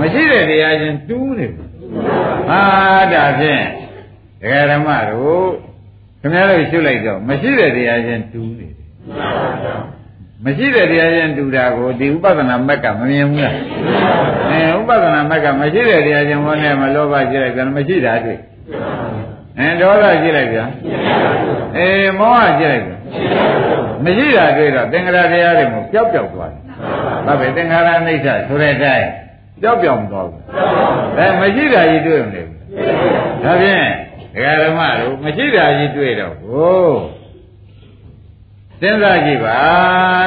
[0.00, 1.46] မရှိတဲ့တရားချင်းတူးနေ
[2.48, 2.60] ဟာ
[3.12, 3.64] ဒါဖြင့်
[4.40, 5.46] ဒကာဓမ္မတို့
[6.20, 8.74] ခင်ဗျားတို့ရှုလိုက်တော့မရှိတဲ့တရားချင်းတူးနေတယ်
[10.44, 13.54] မရှိတဲ့တရားချင်းတူတာကိုဒီဥပဒနာမက်ကမမြင်ဘူးလား
[14.50, 18.38] အဲဥပဒနာမက်ကမရှိတဲ့တရားချင်းဝန်းနဲ့မလောဘကြည့်လိုက်ပြန်မရှိတာတွေ့
[19.58, 20.68] အဲဒေါသကြည့်လိုက်ပြန်
[21.76, 22.95] အေးမောဟကြည့်လိုက်ပြန်
[24.04, 26.60] မရှိတာတွေ့တော့သင်္ခါရတရားတွေမို့ပျောက်ပျောက်သွားတယ်။
[27.26, 29.08] ဘာပဲသင်္ခါရအိဋ္ဌဆိုတဲ့အတိုင်း
[29.62, 30.40] ပျောက်ပျောက်မသွားဘူး။
[31.18, 32.58] ဒါမရှိတာကြီးတွေ့မနေဘူး။
[33.42, 33.86] ဒါဖြင့်
[34.34, 36.86] ဒကာဓမ္မတို့မရှိတာကြီးတွေ့တော့ဟို
[38.80, 39.58] စဉ်းစားကြည့်ပါ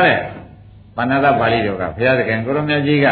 [0.06, 0.20] တဲ့။
[0.98, 3.08] ပဏ္ဏသပါဠိတော်ကဘုရားသခင်ကိုရမကြီးက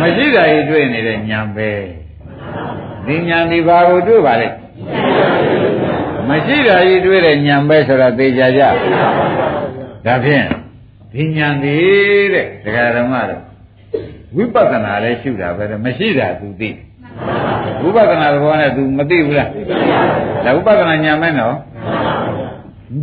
[0.00, 1.70] မရှိတာကြီးတွေ့နေတဲ့ညာပဲ။
[3.06, 4.48] ဒီညာဒီဘာကိုတွေ့ပါလဲ။
[6.28, 8.62] မရှိတာကြီးတွေ့တဲ့ညာပဲဆိုတာသိကြကြ
[10.06, 10.46] ဒါဖြင့်
[11.12, 13.42] ဒီညာသေးတဲ့ဒကာဓမ္မတို့
[14.36, 16.70] ဝိပဿနာလည်းရှုတာပဲမရှိတာသူသိ
[17.82, 19.48] ဝိပဿနာသဘောနဲ့သူမသိဘူးလား
[20.44, 21.54] ဒါဝိပဿနာညာမဲနော်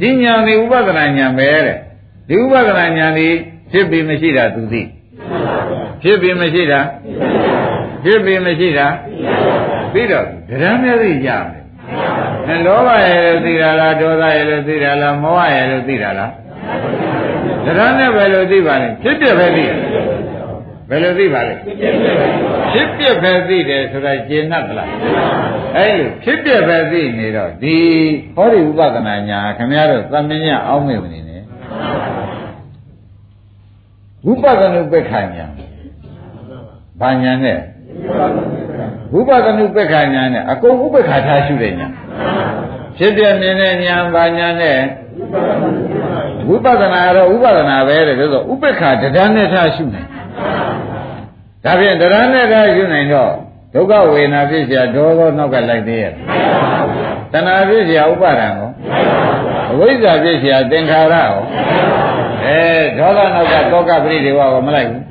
[0.01, 1.77] ဒီညာဒီဝိပဿနာညာပဲတဲ့
[2.29, 3.27] ဒီဝိပဿနာညာဒီ
[3.71, 4.81] ဖြစ်ပြီးမရှိတာသူသိ
[6.01, 6.79] ဖြစ်ပြီးမရှိတာ
[8.03, 8.87] ဖြစ်ပြီးမရှိတာ
[9.93, 11.63] သိတော့ဒရမ်းမျက်စိရမယ်
[12.49, 16.31] အဲလောဘရဲ့လို့သိတာလားဒေါသရဲ့လို့သိတာလားမောဟရဲ့လို့သိတာလား
[17.65, 19.63] တရားနဲ့ဘယ်လိုသိပါလဲဖြစ်ပြပဲသိ
[20.89, 21.53] ဘယ်လိုသိပါလဲ
[22.73, 24.89] ဖြစ်ပြပဲသိတယ်ဆိုတာကျင့်납လား
[25.77, 27.77] အဲ့လိုဖြစ်ပြပဲသိနေတော့ဒီ
[28.35, 31.41] ဟောဒီဥပဒနာညာခင်ဗျားတို့သမဉ္ဇအောင်းမေမနေနဲ့
[34.25, 35.45] ဝိပဿနာပိက္ခာညာ
[37.01, 37.59] ဘာညာနဲ့
[39.13, 41.87] ဝိပဿနာပိက္ခာညာနဲ့အကုန်ဥပ္ပခါထားရှုတဲ့ညာ
[42.98, 44.78] ဖြစ်ပြမြင်တဲ့ညာဘာညာနဲ့
[46.48, 50.08] ဝိပဿနာတော့ဥပဒနာပဲတဲ့ဆိုတော့ဥပ္ပခါတရားနဲ့ထားရှုနိုင်
[51.64, 53.32] ဒါဖြင့်တရားနဲ့ထားရှုနိုင်တော့
[53.74, 56.12] ဒုက္ခဝေဒနာဖြစ်เสียဒေါသောနောက်ကလိုက်သေးရဲ့
[57.32, 58.70] တဏှာဖြစ်เสียဥပါဒံကို
[59.72, 61.42] အဝိဇ္ဇာဖြစ်เสียသင်္ခါရကို
[62.46, 62.60] အဲ
[62.98, 65.02] ဒေါသနောက်ကတောကပရိဒေဝကိုမလိုက်ဘူး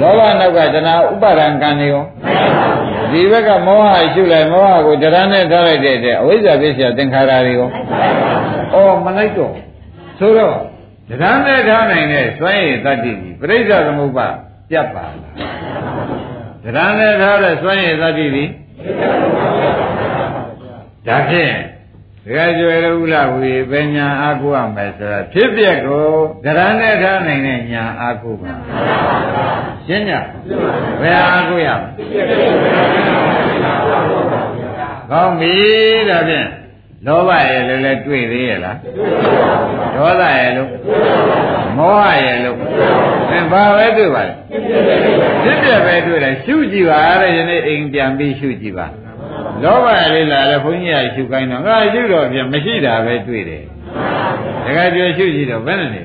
[0.00, 2.04] လောဘနောက်ကတဏှာဥပါဒံကံနေရော
[3.11, 7.69] ဒီဘက်ကမောဟရှုလိုက်မောဟကိုတရားနဲ့ထားလိုက်တဲ့တည်းအဝိဇ္ဇာပြည့်စရာသင်္ခါရတွေရော
[8.73, 9.53] အော်မလိုက်တော့
[10.19, 10.57] ဆိုတော့
[11.09, 14.27] တရားနဲ့ထားနိုင်တဲ့စွန့်ရည်တတ္တိကြီးပြိဿသမုပ္ပါ
[14.69, 15.33] ပြတ်ပါလား
[16.63, 18.49] တရားနဲ့ထားတဲ့စွန့်ရည်တတ္တိကြီး
[21.07, 21.53] ဒါဖြင့်
[22.25, 26.05] ဒကာကျွယ်ရဥလဝေပညာအာကုရမယ်ဆိုတာဖြစ်ပျက်ကို
[26.43, 28.51] တရားနဲ့ထားနိုင်တဲ့ညာအာကုပါ
[29.87, 30.11] ရှင်းည
[31.01, 31.67] ဘယ်အာကုရ
[35.09, 35.53] ကောင်းပြီ
[36.09, 36.47] ဒါဖြင့်
[37.05, 38.77] လောဘရဲ့လည်းလည်းတွေ့သေးရဲ့လား
[39.95, 40.69] ဒေါသရဲ့လို့
[41.77, 42.57] မောဟရဲ့လို့
[43.31, 44.33] အဲဘာပဲတွေ့ပါလဲ
[45.43, 48.87] ဖြစ်ပြပဲတွေ့တယ်ရှုကြည့်ပါတဲ့ယနေ့အိမ်ပြန်ပြီးရှုကြည့်ပါ
[49.63, 53.63] လောဘလေးလာလဲဘုန်းကြီးကရှုခိုင်းတော့ငါရှုတော့ပြန်မရှိတာပဲတွေ့တယ်
[54.65, 56.01] တခါကျွရှုကြည့်တော့ဘယ်နဲ့နေ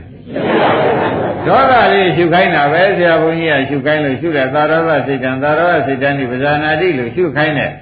[1.46, 7.72] ဒေါသလေးရှုခိုင်းတာပဲဆရာဘုန်းကြီးကရှုခိုင်းလို့ရှုတယ်သာရဝစိတ်တံသာရဝစိတ်တံဒီပဇာနာတိလို့ရှုခိုင်းတယ်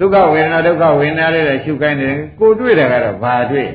[0.00, 3.68] ဒုက္ခဝေဒနာဒုက္ခဝေဒနာလေးလည်းရှုခိုင်းတယ်ကိုတွေ့တယ်ကတော့ဘာတွေ့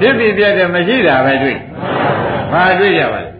[0.00, 1.58] ဖြစ်ပြီးပြတဲ့မရှိတာပဲတွေ့
[2.52, 3.30] ဘာတွေ့ကြပါလဲ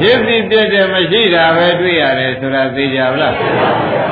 [0.00, 3.34] ဖြစ်ပြီးပြတဲ့မရှိတာပဲတွေ့ရတယ်ဆိုတာသိကြပါလား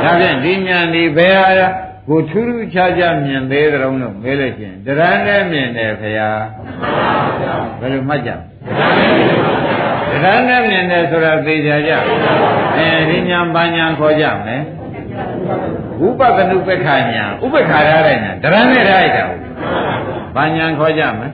[0.02, 1.68] ဒါဖြင့်ဒီဉာဏ်ဒီဘယ်ဟာ
[2.08, 6.30] ကိုထူးထူးခြားခြားမြင်သေးတယ်လို့မေးလို့ရှိရင်တရဏနဲ့မြင်တယ်ဖရာ
[7.80, 8.30] ဘယ်လိုမှတ်ကြ
[10.22, 11.92] တရဏနဲ့မြင်တယ်ဆိုတာသိကြကြ
[12.76, 14.62] အဲဒီညာဘာညာခေါ်ကြမယ်
[16.06, 19.24] ဥပဒနုပက္ခညာဥပ္ပခါရတဲ့ညာတရဏနဲ့ထားလိုက်တာ
[20.36, 21.30] ဘာညာခေါ်ကြမယ်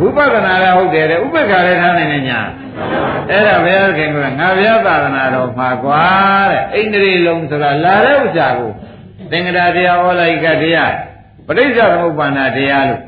[0.00, 2.40] ဝိပဿနာလည်းဟုတ်တယ်တဲ့ဥပ္ပခါလည်းထားနိုင်တယ်ညာ
[3.30, 6.04] အဲ့ဒါဘုရားခင်ကငါဘုရားသာသနာတော်မှာကွာ
[6.50, 8.70] တဲ့အိန္ဒြေလုံးဆိုတာလာတဲ့ဥစ္စာကို
[9.30, 10.92] သင်္ကရာတရားဩလိုက်ကတရား
[11.46, 13.02] ပဋိစ္စသမုပ္ပါဒတရားလို့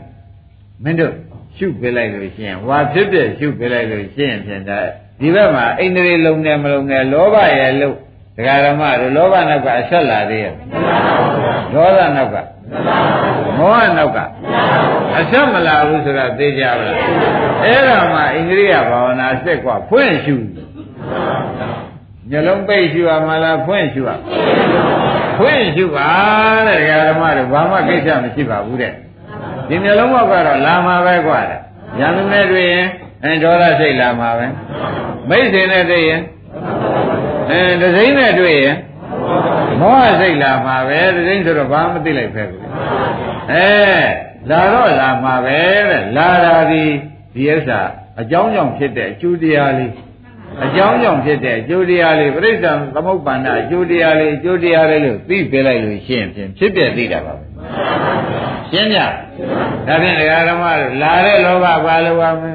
[0.84, 1.12] မင်းတို့
[1.56, 4.78] ရှုပြလိုက်လို့ရှိရင်ဝါဖြစ်ဖြစ်ရှုပြလိုက်လို့ရှိရင်ဖြင့်ဒါ
[5.20, 7.96] ဒီဘက်မှာအိန္ဒြေလုံးနဲ့မလုံးနဲ့လောဘရဲ့လို့
[8.36, 10.54] ဒကာရမတို့လောဘနောက်ကအဆက်လာသေးရဲ့
[11.72, 12.36] ဒေါသနောက်က
[13.57, 14.17] မောဟနောက်က
[15.19, 16.97] အဆက်မလာဘူးဆိုတာသိကြပါလား
[17.63, 20.35] အဲ့ဒါမှအိန္ဒြိယဘာဝနာစက်ကဖွင့်ရှု
[22.31, 24.09] ညလုံးပိတ်ရှုရမလားဖွင့်ရှုရ
[25.37, 26.09] ဖွင့်ရှုပါ
[26.67, 28.93] တဲ့ဓမ္မတို့ဘာမှကိစ္စမရှိပါဘူးတဲ့
[29.69, 31.59] ဒီညလုံးဘောက်ကတော့လာမှာပဲกว่าတဲ့
[31.99, 32.87] ရန်သူနဲ့တွေ့ရင်
[33.23, 34.45] အဲဒေါသစိတ်လာမှာပဲ
[35.29, 36.21] မိတ်ဆွေနဲ့တွေ့ရင်
[37.49, 38.75] အဲဒစိမ့်နဲ့တွေ့ရင်
[39.80, 42.56] မောဟစိတ်လာမှာပဲဒစိမ့်ဆိုတော့ဘာမှမသိလိုက်ပဲကူ
[43.52, 43.68] အဲ
[44.50, 45.58] လာတော့လာမှာပဲ
[45.90, 46.84] တဲ့လာတာဒီ
[47.34, 47.80] ဒီဥစ္စာ
[48.20, 49.92] အကြောင်းကြောင့်ဖြစ်တဲ့အကျိုးတရားလေး
[50.64, 57.44] အကြောင်းကြောင့်ဖြစ်တဲ့အကျိုးတရားလေးပြိဿံသမုပ္ပန္နအကျိုးတရားလေးအကျိုးတရားလေးလို့သိပြလိုက်လို့ရှင်းဖြင့်ဖြစ်ပြသိတာပါပဲ
[58.70, 59.06] ရှင်းကြဒါ
[60.02, 62.52] ဖြင့်ဒကာဓမ္မတို့လာတဲ့လောဘဘာလို့ပါမလဲ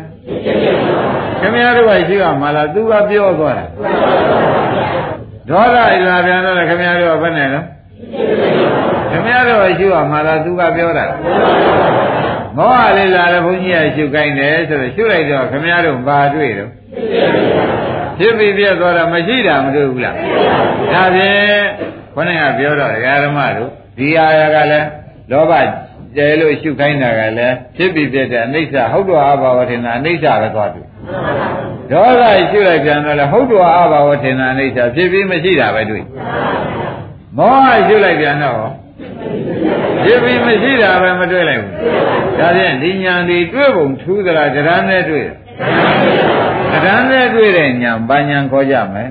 [1.40, 3.66] ခင်ဗျားတို့ကရှိကမှလားသူကပြောသွားတာ
[5.50, 7.60] ဒေါသဣလာပြန်တော့ခင်ဗျားတို့ကဘယ်နဲ့လဲ
[9.12, 11.06] ခင်ဗျားတို့ရှိကမှလားသူကပြောတာ
[12.58, 16.70] မောဟလေးလာတယ်ဘုန်းကြီးကရှုခိုင်းတယ်ဆိုတော့ရှုလိုက်တော့ခင်ဗျားတို့ဘာတွေ့တော့
[18.18, 20.16] ဖြစ်ပြီးပြတ်သွားတာမရှိတာမတွေ့ဘူးလား
[20.94, 21.64] ဒါဖြင့်
[22.16, 24.88] ခொနကပြောတော့ဒကာဓမ္မတို့ဒီအာရကလည်း
[25.32, 25.54] လောဘ
[26.16, 30.88] ကျဲလို့ရှုခိုင်းတာကလည်းဖြစ်ပြီးပြတဲ့အနိစ္စဟုတ်တော်အဘာဝထင်တာအနိစ္စပဲသွားတွေ့
[31.92, 32.22] ဒေါသ
[32.52, 36.04] ရှုလိုက်ပြန်တော့လေဟုတ်တော်အဘာဝထင်တာအနိစ္စဖြစ်ပြီးမရှိတာပဲတွေ့
[37.38, 38.58] မောဟရှုလိုက်ပြန်တော့
[40.04, 41.74] ဖြစ်ပြီးမရှိတာပဲမတွေ့လိုက်ဘူး
[42.40, 45.26] ဒါဖြင့်ဒီညာဒီတွေ့ပုံထူးသလားတရားနဲ့တွေ့
[46.72, 49.10] တရားနဲ့တွေ့တဲ့ညာဘာညာခေါ်ကြမယ်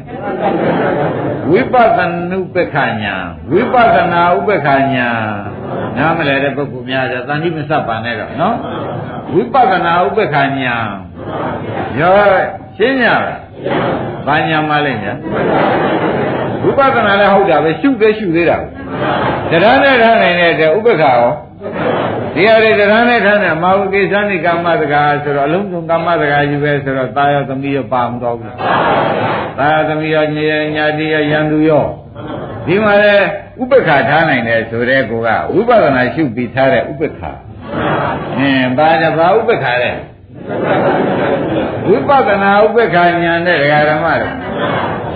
[1.51, 2.01] ဝိပဿ
[2.31, 3.15] နုပ္ပခညာ
[3.53, 5.09] ဝိပဿနာဥပ္ပခညာ
[5.97, 8.57] နားမလဲတဲ့ပုဂ္ဂိုလ်များတယ်တန်တိမစပ်ပါနဲ့တော့နော်
[9.35, 10.77] ဝိပဿနာဥပ္ပခညာ
[12.01, 12.19] ရော
[12.77, 13.23] ရှင်းကြလား
[14.27, 15.13] ဘာညာမလဲညာ
[16.65, 18.59] ဝိပဿနာလည်းဟုတ်တာပဲရှုသေးရှုသေးတာ
[19.51, 21.21] တရားနဲ့ထားနိုင်တဲ့ဥပ္ပခရော
[22.35, 28.55] ဒီဟာတွေတရားနဲ့ထားတဲ့မာဝကိသနိကမ္မတကာဆိုတော့အလုံးစုံကမ္မတကာကြီးပဲဆိုတော့တာယောသမီးရောပါမတော်ဘူး
[29.59, 30.39] တာယောသမီးရောည
[30.77, 31.87] ညာတိရောယန္တုရော
[32.67, 33.15] ဒီမှာလေ
[33.61, 37.31] ဥပ္ပခါထားနိုင်တယ်ဆိုတဲ့ကောကဝိပဿနာရှုပြီးထားတဲ့ဥပ္ပခါ
[38.39, 39.91] အင်းဘာလဲဘာဥပ္ပခါလဲ
[41.89, 44.35] ဝိပဿနာဥပ္ပခါညာနဲ့ဒကာဓမ္မတို့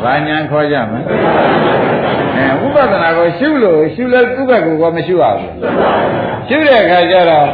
[0.02, 1.00] ဘာညာခေါ်ကြမလဲ
[2.36, 5.52] အဲဥပဒနာကိုရှုလို့ရှုလဲဥပ္ပကူကမရှုရဘူး
[6.48, 7.48] ရှုတဲ့အခါကျတော့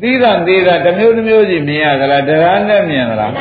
[0.00, 3.32] သီးသန့်သေးတာတစ်မျိုးတစ်မျိုးစီမြင်ရသလားတရားနဲ့မြင်သလား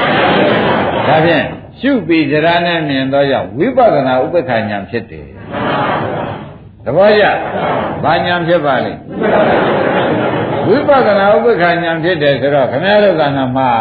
[1.07, 1.45] ဒါဖြင့်
[1.79, 5.27] ရှုပြီးတရားနဲ့မြင်တော့ကြောင့်ဝိပဿနာဥပ္ပခာညာဖြစ်တယ်
[6.85, 7.25] သဘောကျ
[8.03, 8.99] ဘာညာဖြစ်ပါလိမ့်
[10.67, 13.71] ဝိပဿနာဥပ္ပခာညာဖြစ်တယ်ဆိုတော့ခမည်းတော်ကနာမှာ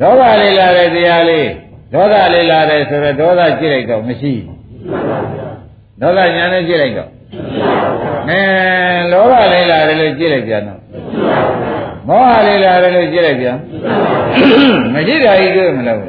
[0.00, 1.48] လောဘလေးလာတဲ့တရားလေး
[1.92, 4.32] ဒေါသလေးလာတယ်ဆိုတော့ဒေါသကြည့်လိုက်တော့မရှိ
[6.00, 7.10] ဒေါသညာနဲ့ကြည့်လိုက်တော့
[8.28, 8.40] အဲ
[9.12, 10.80] လောဘလေးလာတယ်လို့ကြည့်လိုက်ပြန်တော့
[12.08, 13.56] မောဟလေးလာတယ်လို့ကြည့်လိုက်ပြန်
[14.94, 16.00] မရှိတာကြီးတွေ့မလို့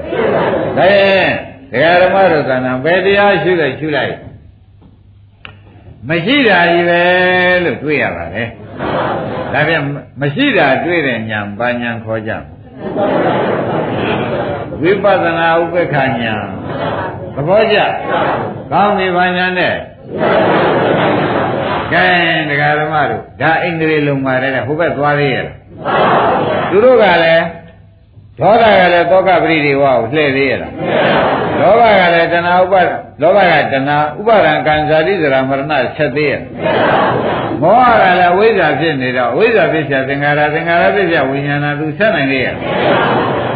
[0.77, 1.27] ဒါရင်
[1.71, 4.13] ဒကာဓမ္မတို့ကဏ္ဍဘယ်တရားရှုလိုက်ရှုလိုက်
[6.09, 7.01] မရှိတာကြီးပဲ
[7.63, 8.47] လို့တွေ့ရပါတယ်
[9.53, 9.83] ဒါပြန်
[10.21, 12.31] မရှိတာတွေ့တဲ့ညာဘာညာခေါ်ကြ
[14.81, 16.35] ဝိပဿနာဥပ္ပခာညာ
[17.35, 17.77] သဘောကျ
[18.71, 19.75] ကောင်းပြီဘာညာနဲ့
[21.93, 22.05] ကဲ
[22.49, 25.47] ဒကာဓမ္မတို့ဒါအိန္ဒြေလုံးပါတယ်ဟိုဘက်သွားသေးရဲ့
[26.69, 27.43] သူတို့ကလည်း
[28.41, 30.73] ဒေါသကလည်းသောကပရိဒီဝကိုလှည့်သေးရဲ့လား
[31.59, 32.75] လောဘကလည်းတဏှာဥပ
[33.21, 36.41] လောဘကတဏှာဥပါဒံကံဇာတိဇရာမရဏဆက်သေးရဲ့
[37.61, 42.55] မောဟကလည်းဝိဇ္ဇာဖြစ်နေတော့ဝိဇ္ဇာဖြစ်ချာသင်္ခါရသင်္ခါရဖြစ်ချာဝိညာဏသူဆက်နိုင်လေရဲ့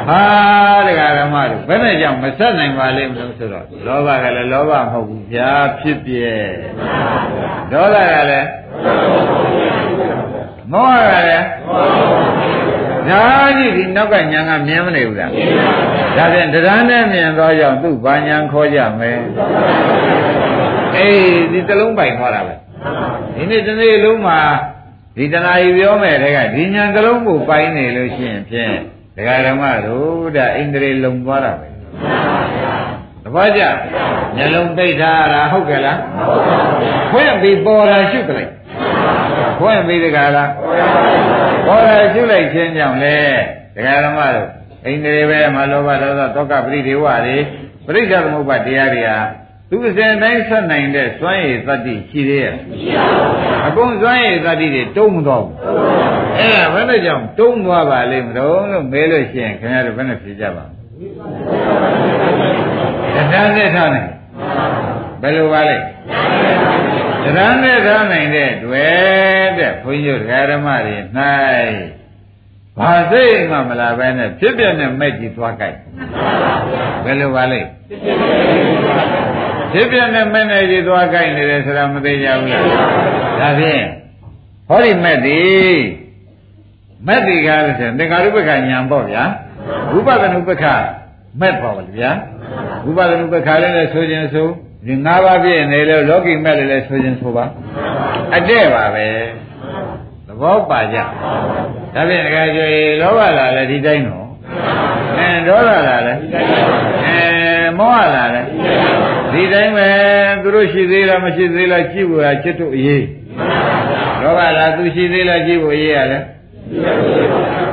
[0.10, 0.22] ဟာ
[0.88, 6.34] တရားဓမ္မတို့ဘယ်နဲ့ကြောင့်မဆက်နိုင်ပါလိမ့်မလို့ဆိုတော့လောဘကလည်းလောဘမဟုတ်ဘူးဗျာဖြစ်ပြဲ
[7.72, 8.48] ဒေါသကလည်း
[10.72, 11.46] မောဟကလည်း
[13.10, 13.24] ဒါ
[13.58, 15.32] ကြီးဒီနောက်ကညာကမြင်မနေဘူးလား
[16.18, 19.20] ဒါဖြင့်တရားနဲ့မြင်သောကြောင့်သူ့ဘာညာခေါ်ကြမယ်
[20.96, 22.56] အေးဒီတလုံးပိုင်သွားတာပဲ
[23.36, 24.40] ဒီနေ့ဒီနေ့လုံးမှာ
[25.18, 28.74] ဒီတဏှာကြီးပြောမယ်တဲ့ကဒီညာတလုံးကိုပိုင်နေလို့ရှိရင်ဖြင့်
[29.16, 31.68] ဒကာဓမ္မတို့ဒါအိန္ဒြေလုံသွားတာပဲ
[33.24, 33.64] တပည့်ကြ
[34.36, 36.00] မျက်လုံးပိတ်ထားတာဟုတ်ကဲ့လား
[37.12, 38.52] ခွင့်ပြီးပေါ်တာရှုပ်ကြလိုက်
[39.60, 40.50] ခွင့်ပြီးတကားလား
[41.68, 43.18] ပေါ်တာရှုလိုက်ခြင်းကြောင့်လေ
[43.76, 44.50] ဒကာဓမ္မတို့
[44.86, 47.38] အိန္ဒြေပဲမလောဘဒေါသတောကပရိဒေဝတွေ
[47.86, 49.20] ပရိစ္ဆေသမုပ္ပါတရားတွေဟာ
[49.70, 55.54] သူအစဉ်တိုင်းဆက်နိုင်တဲ့စွမ်းရည်သတ္တိရှိသေးရဲ့မရှိပါဘူးအကုန်စွမ်းရည်သတ္တိတွေတုံးမတော့ဘူး
[56.38, 60.72] အဲ့ဒါဘယ်နဲ့ကြောင့်တုံးသွားပါလိမ့်မလို့လို့မေးလို့ရှိရင်ခင်ဗျားတို့ဘယ်နဲ့ဖြေကြပါ့မ
[63.16, 64.10] လဲတရားနဲ့ထားနိုင်
[65.22, 65.78] ဘယ်လိုပါလဲ
[67.26, 70.96] တရားနဲ့ထားနိုင်တဲ့တွေ့တဲ့ဘုန်းကြီးတို့ဓမ္မတွေ၌
[72.78, 75.78] ဘာစိတ်မှမလာပဲနဲ့ဖြစ်ပြနဲ့မဲ့ကြည့်သွားကြိုက်
[77.06, 77.62] ဘယ်လိုပါလဲ
[79.74, 82.64] ဖြစ်ပြနဲ့မဲ့နဲ့ကြည့်သွားကြိုက်နေတယ်ဆိုတာမသိကြဘူးလား
[83.40, 83.84] ဒါဖြင့်
[84.68, 85.42] ဟောဒီမဲ့ဒီ
[87.08, 89.24] မဲ့ဒီကားလို့ဆိုရင်သင်္ခါရုပ္ပခညာပေါ့ဗျာ
[89.94, 90.66] ဝိပဿနာဥပ္ပခ
[91.42, 92.12] မဲ့ပေါ့ဗျာ
[92.86, 94.48] ဝိပဿနာဥပ္ပခလည်းလည်းဆိုခြင်းဆို
[94.86, 97.46] ဒီ၅ပါးပြည့်နေလို့လောကီမဲ့လည်းလည်းဆိုခြင်းဆိုပါ
[98.36, 99.08] အတဲ့ပါပဲ
[100.28, 101.06] သဘောပါကြဒါ
[102.10, 102.70] ဖြင့်တကယ်ကြွေ
[103.02, 104.26] လောဘလာလည်းဒီတိုင်းတော့
[105.18, 106.20] အဲဒေါသလာလည်း
[107.06, 107.20] အဲ
[107.80, 108.48] မောဟလာလည်း
[109.32, 109.88] ဒီတိုင်းပဲ
[110.42, 113.06] သူတို့ရှိသေးလားမရှိသေးလားကြည့်ဖို့ရချစ်တို့အရေး
[114.22, 116.24] လောဘလာသူရှိသေးလားကြည့်ဖို့အရေးရတယ်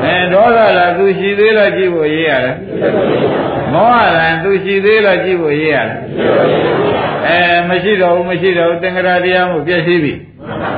[0.05, 2.57] အဲဒေါသလာသူရှိသေးလားကြည့်ဖို့အရေးရတယ်
[3.73, 5.97] မောဟလာသူရှိသေးလားကြည့်ဖို့အရေးရတယ်
[7.27, 10.15] အဲမရှိတော့ဘူးမရှိတော့ဘူးသင်္ကရာတရားမှုပြည့်စည်ပြီ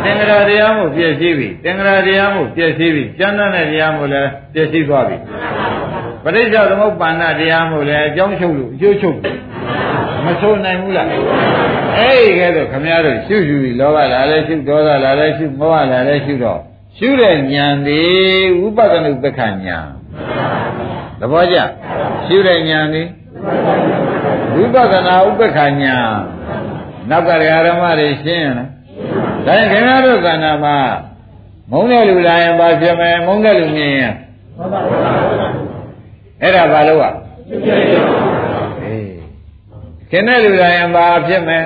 [0.05, 5.17] သင်္ကရာတရားမှုပြည့်စည်ပြီသင်္ကရာတရားမှုပြည့်စည်ပြီကျမ်းတဲ့တရားမှုလည်းပြည့်စည်သွားပြီ
[6.25, 9.19] ပရိစ္ဆေသမုပ္ပန္နတရားမှုလည်းအကြောင်းချုပ်လို့အကျိုးချုပ်
[10.25, 11.21] မဆိုးနိုင်ဘူးလားအဲ့
[12.25, 16.61] ဒီကဲတော့ခမည်းတော်ရှုရှုပြီးလောဘလာလဲရှုဒေါသလာလဲရှုမောဟလာလဲရှုတော့
[16.97, 18.01] ရှုတဲ့ဉာဏ်ဒီ
[18.65, 19.87] ဥပဒနုပ္ပခဉာဏ်
[21.21, 21.57] သဘောကျ
[22.27, 23.03] ရှုတဲ့ဉာဏ်ဒီ
[24.56, 25.74] ဝိပဿနာဥပ္ပခဉာဏ်
[27.10, 28.68] နောက်ကရဓမ္မတွေရှင်းလား
[29.46, 30.78] ဒါရင်ခင်ဗျားတို့ကဏ္ဍမှာ
[31.72, 34.14] မုန်းတဲ့လူလာရင်ဘာဖြစ်မလဲမုန်းတဲ့လူမြင်ရင်
[36.42, 37.12] အဲ့ဒါဘာလို့อ่ะ
[38.84, 39.12] အေး
[40.12, 41.60] ခင်တဲ့လူလာရင်ဘာဖြစ်မလဲ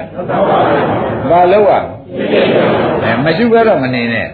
[1.30, 1.82] ဘာလို့อ่ะ
[3.04, 4.28] အဲမရှိဘဲတော့မနေနဲ့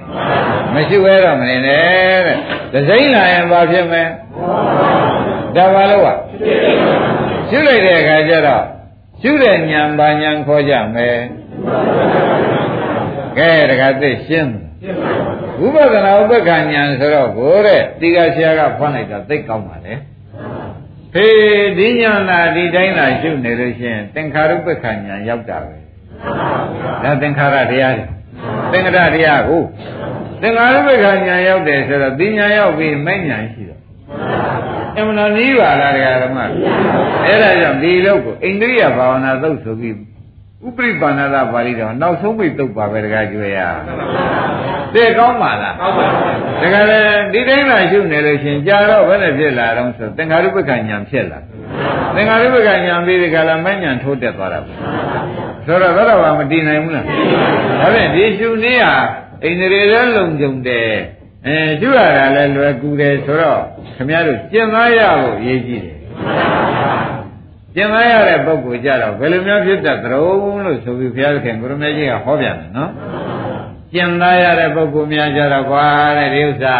[0.74, 2.38] မရှိဘဲတော့မနေနဲ့တဲ့
[2.74, 4.04] ဒစိမ့်လာရင်ဘာဖြစ်မလဲ
[5.56, 6.16] ဒါဘာလို့อ่ะ
[7.55, 8.65] ရှုလိုက်တဲ့အခါကျတော့
[9.21, 11.19] ရှုတဲ့ဉာဏ်ပါဉာဏ်ခေါ်ကြမယ်
[13.39, 14.55] ကဲတခါသိရှင်း
[15.61, 19.95] ဝိပဿနာဥပ္ပခဉာဏ်ဆိုတော့ကိုတဲ့တိကဆရာကဖွင့်လိုက်တာသိကောင်းပါလေ
[21.13, 25.77] ဟေးဒီညာနာဒီတိုင်းလာရှုနေလို့ရှိရင်သင်္ခါရုပ္ပခဉာဏ်ရောက်တာပဲ
[27.05, 28.07] ဒါသင်္ခါရတရားတွေ
[28.73, 29.63] သင်္ခါရတရားကို
[30.43, 33.81] သင်္ခါရုပ္ပခဉာဏ်ရောက်တယ်ဆိုတော့ဒီညာရောက်ပြီးမဲ့ညာရှိတော့
[34.99, 36.39] အမှန်တော်ကြီးပါလားတရားဓမ္မ
[37.25, 39.97] အဲ့ဒါကြောင့်ဒီလောက်ကိုအိန္ဒိယဘာဝနာသုတ်ဆိုပြီး
[40.67, 43.59] ဥပရိပါဏာပါဠိတော်နောက်ဆုံးပိတ်သုတ်ပါပဲတကားကျွေးရ
[44.95, 46.99] တဲ့ကောင်းပါလားကောင်းပါဘူးတကယ်လေ
[47.33, 51.39] ဒီတိုင်းလာရှုနေလို့ရှင်ကြာတော့ဘယ်နဲ့ဖြစ်လာတော့ဆိုသင်္ခါရုပ္ပကညာဖြစ်လာ
[52.15, 54.73] သင်္ခါရုပ္ပကညာပြီးဒီကလာမညာထိုးတက်သွားတာပဲ
[55.67, 57.05] ဆိုတော့တော့ဘာမတည်နိုင်ဘူးလား
[57.81, 58.95] ဒါဖြင့်ဒီရှုနည်းဟာ
[59.45, 60.91] အိန္ဒြေလည်းလုံကြုံတယ်
[61.47, 63.61] အဲရှုရတာလည်းလွယ်ကူတယ်ဆိုတော့
[63.97, 65.99] ခင်ဗျားတို့ကျင့်သားရဖို့အရေးကြီးတယ်
[67.75, 72.91] ကျင့်သားရတဲ့ပုဂ္ဂိုလ်ကြတော့ဘယ်လိုများဖြစ်တတ်သလဲလို့ဆိုပြီးဘုရားခင်ကိုရမေကြီးကဟောပြန်တယ်နော်
[73.93, 75.87] ကျင့်သားရတဲ့ပုဂ္ဂိုလ်များကြတော့ကွာ
[76.19, 76.77] တဲ့ဒီဥစ္စာ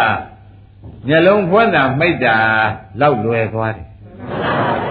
[1.07, 2.37] မျက်လုံးဖွင့်တာမိတ်တာ
[3.01, 3.87] လောက်လွယ်သွားတယ်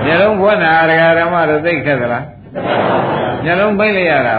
[0.05, 2.27] မျက်လုံးဖွင့်တာဒကာဓမ္မတို့သိခက်သလား
[3.45, 4.37] မျက်လုံးပိတ်လိုက်ရတာ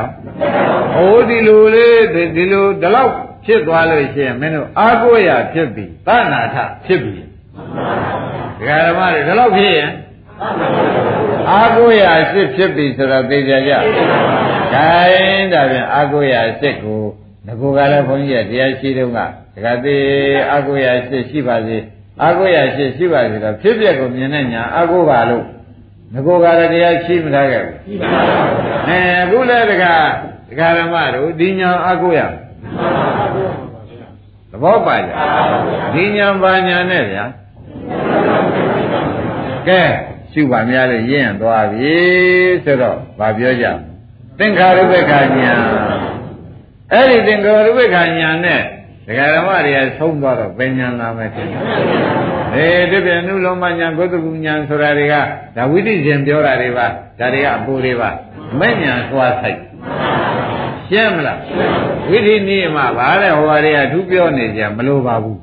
[0.95, 2.03] ဟိုဒီလိုလေး
[2.35, 3.13] ဒီလိုဒီလောက်
[3.45, 7.23] ဖြစ်သွားလို့ရှိရင်မင်းတို့အာကိုရဖြစ်ပြီသနာထဖြစ်ပြီ
[8.59, 9.89] ဒကာဓမ္မတွေဒီလောက်ဖြစ်ရင်
[11.51, 13.71] အာကိုရအစ်ဖြစ်ပြီဆိုတော့သိကြကြ။
[14.73, 17.01] ဒါရင်ဒါပြန်အာကိုရအစ်ကို
[17.47, 19.19] ငကိုကလည်းဘုန်းကြီးကတရားရှိတုန်းက
[19.55, 20.03] ဒကာသေး
[20.51, 21.77] အာကိုရအစ်ရှိပါစေ
[22.23, 25.43] အာကိုရအစ်ရှိပါစေတော့ဖြစ်ပျက်ကိုမြင်တဲ့ညာအာကိုပါလို့
[26.13, 29.93] ငကိုကလည်းတရားရှိမထားခဲ့ဘူး။ရှိပါပါဘုရား။အဲအခုလည်းဒကာ
[30.49, 32.33] ဒကာဓမ္မတို့ဒီညာအာကိုရသ
[34.61, 35.09] ဘောပါကြ။
[35.93, 37.25] ဒီညာပါညာနဲ့ဗျာ။
[39.67, 39.81] ဟကဲ
[40.31, 41.95] ရှုပါများလို့ရင့်သွားပြီ
[42.65, 43.65] ဆိုတော့ဗာပြောကြ
[44.39, 45.53] သင်္ခါရုပ္ပခာညာ
[46.93, 48.61] အဲ့ဒီသင်္ခါရုပ္ပခာညာနဲ့
[49.07, 51.63] ဒကာဓမ္မတွေကဆုံးသွားတော့ပညာလာမယ်ထင်တယ်
[52.53, 55.15] အေးဒီပြန်နုလုံးမညာဂုတ္တကုညာဆိုတာတွေက
[55.55, 56.87] ဒါဝိသိရှင်ပြောတာတွေပါ
[57.19, 58.09] ဒါတွေကအပူတွေပါ
[58.59, 59.59] မဲ့ညာသွားဆိုင်
[60.89, 61.39] ရှင်းမလား
[62.09, 65.39] ဝိသိနိမဗါတဲ့ဟိုဟာတွေကသူပြောနေကြမလိုပါဘူး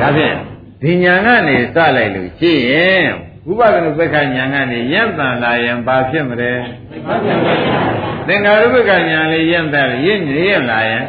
[0.00, 0.36] ဒါဖြင့်
[0.82, 3.06] ဒီညာကနေစလိုက်လို့ရှိရင်
[3.50, 6.52] ဥပဒနုပက္ခညာကနေယံ့တန်လာရင်ဘာဖြစ်မလဲ
[8.26, 11.02] သင်္ခါရုပ္ပကညာလေးယံ့တန်ရင့်ရင့်လာရင်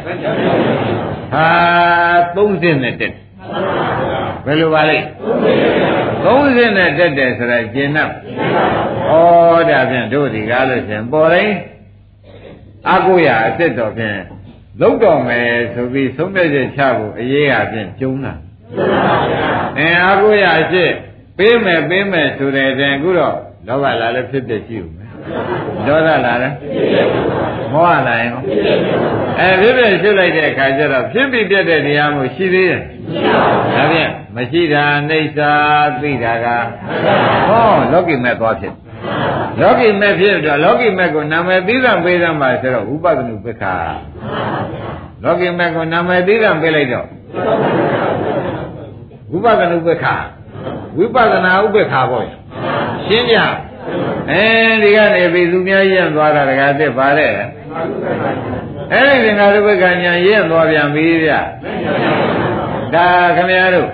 [1.32, 1.46] ဟာ
[2.36, 3.14] 30နဲ့တက်
[4.44, 5.06] ဘယ်လိုပါလိမ့်
[6.24, 8.06] 30နဲ့တက်တယ်ဆိုတာကျင်납ဩ
[9.70, 11.54] ဒါဖြင့်တို့ဒီကားလို့ရှင်ပေါ်တိုင်း
[12.92, 14.20] အကုရအစ်စ်တော်ဖြင့်
[14.80, 18.34] လုံးတော်မယ်ဆိုပြီးသုံးပြချက်ချဖို့အရေးအချင်းကျုံးတာ
[19.78, 20.92] အင်းအကုရအစ်စ်
[21.38, 25.10] ပေးမယ်ပေးမယ်ဆိုတဲ့တည်းအခုတော့လောဘလာလည်းဖြစ်ဖြစ်ရှိဦးမယ်
[25.86, 26.54] ဒေါသလာလည်း
[27.72, 28.32] မောဟလာရင်
[29.40, 32.80] အဲဖြစ်ဖြစ်ရှုလိုက်တဲ့အခါကျတော့ဖြစ်ပြီးပြတ်တဲ့တရားမျိုးရှိသေးရဲ့
[33.74, 35.54] ဒါဖြင့်မရှိတာအိဋ္ဌာ
[36.00, 36.46] သိတာက
[37.48, 38.74] ဟောလောကီမဲ့သွားဖြစ်
[39.60, 43.74] လောကီမဲ့ဖြစ်တော့လောကီမဲ့ကိုနာမည်သီးသန့်ပေးသမ်းပါဆိုတော့ဥပဒနုပ္ပခာ
[45.22, 47.06] လောကီမဲ့ကိုနာမည်သီးသန့်ပေးလိုက်တော့
[49.36, 50.16] ဥပဒနုပ္ပခာ
[50.96, 52.24] ဝိပဿနာဥပ္ပခါပေါ့
[53.06, 53.36] ရှင်းကြ
[54.30, 54.42] အဲ
[54.82, 57.30] ဒီကနေပြီသူများရင့်သွားတာတကားသက်ပါတဲ့
[58.92, 61.32] အဲဒီသင်္ဃာရုပ္ပကညာရင့်သွားပြန်ပြီဗျ
[62.94, 63.90] ဒါခမရတို့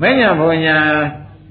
[0.00, 0.76] မညာဘုံညာ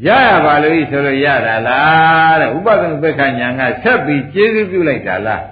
[0.07, 5.43] ရရပါလို့ဤဆိုလို့ရတာလားတဲ့ဥပဒနာပက္ခညာကဆက်ပြီးကျေးဇူးပြုလိုက်တာလား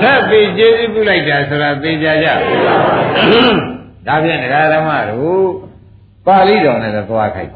[0.00, 2.28] ဆက်ပြီးကျေးဇူးပြုလိုက်တာဆိုတာသိကြကြ
[4.06, 5.46] ဒါဖြင့်ဒကာဓမ္မတို့
[6.26, 7.50] ပါဠိတော်နဲ့တော့သွားခိုက်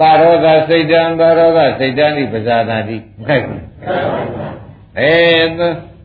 [0.00, 3.62] သာရောဂစိတ်တံသာရောဂစိတ်တံဤပဇာနာတိမခိုက်ဘူး
[4.98, 5.14] အဲ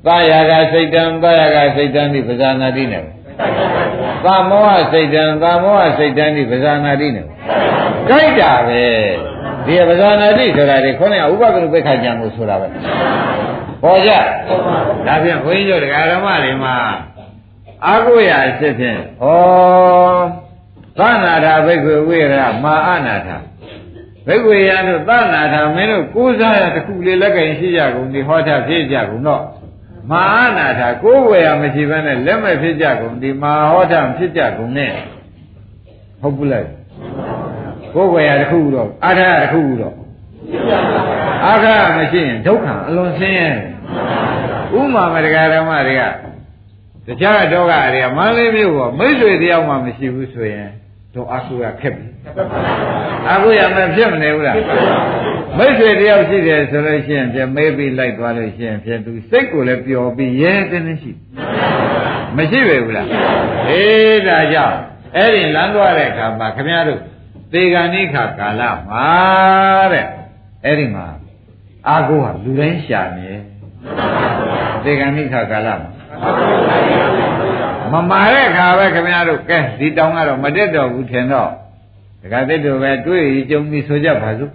[0.06, 3.04] သာယာကစိတ်တံသာယာကစိတ်တံဤပဇာနာတိနဲ့
[4.26, 7.26] သာမောဟစိတ်တံသာမောဟစိတ်တံဤပဇာနာတိနဲ့
[8.10, 8.84] ကြိုက်တာပဲ
[9.66, 12.68] ဒီပဇာနာတိဆိုတာဒီခေါင်းကဥပကရုပ္ပခကြံမှုဆိုတာပဲ
[13.84, 14.12] ပေါ်ကြ
[15.08, 16.76] ဒါဖြင့်ဘုန်းကြီးတို့တရားဓမ္မတွေမှာ
[17.86, 19.26] အာကိုရအဖြစ်ဖြင့်ဩ
[20.98, 22.24] သနာထာဘိက္ခွေဝိရ
[22.64, 23.38] မာအနာထာ
[24.28, 29.44] ဘိက္ခွေရတို့သနာထာမင်းတို့ကိုးစားရတခုလေးလက်ကင်ရှိကြကုန်ဒီဟောတာဖြစ်ကြကုန်တော့
[30.10, 34.94] မာအနာထာကိုးဝယ်ရမရှိဘဲနဲ့လက်မဲ့ဖြစ်ကြကုန်ဒီမာဟောတာဖြစ်ကြကုန်နဲ့
[36.22, 36.68] ဟုတ်ဘူးလား
[37.96, 39.96] ကိုးဝယ်ရတခုတော့အာထာတခုတော့
[41.46, 43.50] အာထာမရှိရင်ဒုက္ခအလွန်ဆင်းရဲ
[44.80, 46.04] ဥမာမတရားဓမ္မတွေက
[47.08, 50.70] တခြားတော့ကတွေကမန္တလေးမြို့ကမိတ်ဆွေတယောက်မှမရှိဘူးဆိုရင်
[51.14, 52.06] တော့အာဟုရခက်ပြီ
[53.30, 54.56] အာဟုရမဖြစ်မနေဘူးလား
[55.58, 61.12] မိတ်ဆွေတယောက်ရှိတယ်ဆိုလို့ရှိရင်ပြမေးပြီးလိုက်သွားလို့ရှိရင်ဖြင့်သူစိတ်ကိုလည်းပျော်ပြီးရဲတင်းတင်းရှိ
[62.38, 63.08] မရှိပဲဘူးလား
[63.70, 64.78] အေးဒါကြောင့်
[65.16, 67.00] အဲ့ဒီလမ်းသွားတဲ့အခါမှာခမည်းတော်
[67.54, 69.08] သေဂာနိခါကာလမှာ
[69.94, 70.06] တဲ့
[70.66, 71.08] အဲ့ဒီမှာ
[71.88, 73.30] အာဟုဟာလူတိုင်းရှာနေ
[74.84, 75.90] သေဂာနိခါကာလမှာ
[77.94, 81.50] မမာတဲ့ခါပဲခင်ဗျားတို့ကဲဒီတောင်ကတော့မတက်တော့ဘူးထင်တော့
[82.22, 84.52] ဒကာသစ်တို့ပဲတွေ့ရကြုံပြီးဆိုကြပါစို့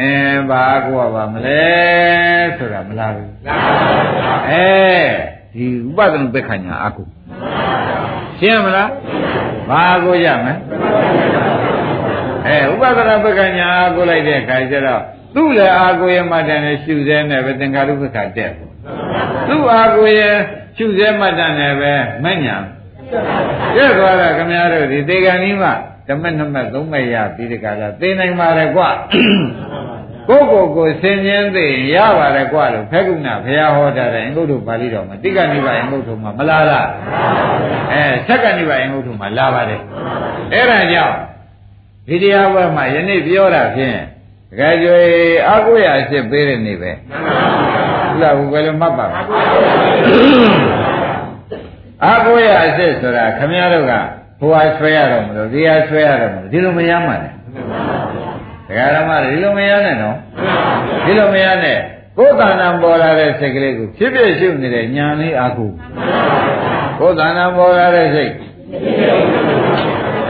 [0.00, 0.12] အဲ
[0.50, 1.62] ဘာကိုပါမလဲ
[2.56, 3.30] ဆိုတာမလားဘူး
[4.50, 4.68] အဲ
[5.54, 7.02] ဒီဥပဒနာပက္ခညာအကု
[8.38, 8.90] ရှင်းမလား
[9.70, 10.54] ဘာကိုရမလဲ
[12.46, 15.02] အဲဥပဒနာပက္ခညာအကုလိုက်တဲ့ခါကျတော့
[15.34, 18.52] သူ့လည်းအာကိုရမှတန်နဲ့ရှုစဲနဲ့ပဲသင်္ကာရုပ္ပခတက်
[19.48, 20.20] သူ့အာကိုရ
[20.78, 21.92] ရှုစဲမှတ်တတ်တယ်ပဲ
[22.24, 22.56] မညာ
[23.74, 25.68] ပြည့်သွားတာခင်ဗျားတို့ဒီသေကံကြီးမှ
[26.08, 28.82] ဓမ္မနမသုံးမဲ့ရပြီးဒီကလာသိနိုင်ပါလေကွ
[30.28, 36.88] ကိုကိုကိုဆင်ញင်းသိရပါတယ်ကွလို့ဖက်ကုဏဘုရားဟောတာတဲ့အင်္ဂုတ္တပါဠိတော်မှာတိက္ကနိဗ္ဗာန်အင်္ဂုတ္တမှာမလားလား
[37.92, 39.80] အဲသက်ကနိဗ္ဗာန်အင်္ဂုတ္တမှာလာပါတယ်
[40.52, 41.16] အဲ့ဒါကြောင့်
[42.08, 43.98] ဒီတရားဘက်မှာယနေ့ပြောတာဖြင့်
[44.50, 44.96] တကယ်ကြွေ
[45.48, 46.90] အကုရအစ်ပေးတဲ့နေ့ပဲ
[48.20, 49.20] ဟုတ်လားဘယ်လိုမှတ်ပါ့မလဲ
[52.04, 53.92] အာကိုရအစ်စ်ဆိုတာခမည်းတော်က
[54.40, 57.34] ဟိုဟာဆွဲရတော့မလို့ဒီဟာဆွဲရတော့မလို့ဒီလိုမရမှလည်း
[58.68, 60.16] ဒကာရမဒီလိုမရနဲ့နော်
[61.04, 61.78] ဒီလိုမရနဲ့
[62.18, 65.70] ကိုယ်တဏ္ဍာပေါ်လာတဲ့စိတ်ကလေးကိုဖြစ်ဖြစ်ရှုနေတဲ့ညာလေးအာကို
[66.98, 68.32] ကိုယ်တဏ္ဍာပေါ်လာတဲ့စိတ်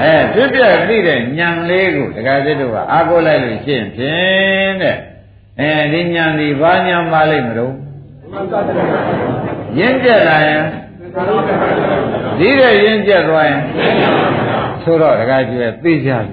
[0.02, 4.96] အဲဖြစ်ပြသိတဲ့ညံလေးကိုတခါစစ်တို့ကအာကိုလိုက်လို့ရှင်းဖြင့်တဲ့
[5.60, 7.74] အဲဒီညံဒီဘာညံပါလိမ့်မလို့
[9.78, 10.62] ရင့်ကြလာရင်
[12.38, 13.62] ဒီတဲ့ရင်ကျက်သွားရင်
[14.82, 16.30] ဆိုတော့တခါကျွဲသိကြပြ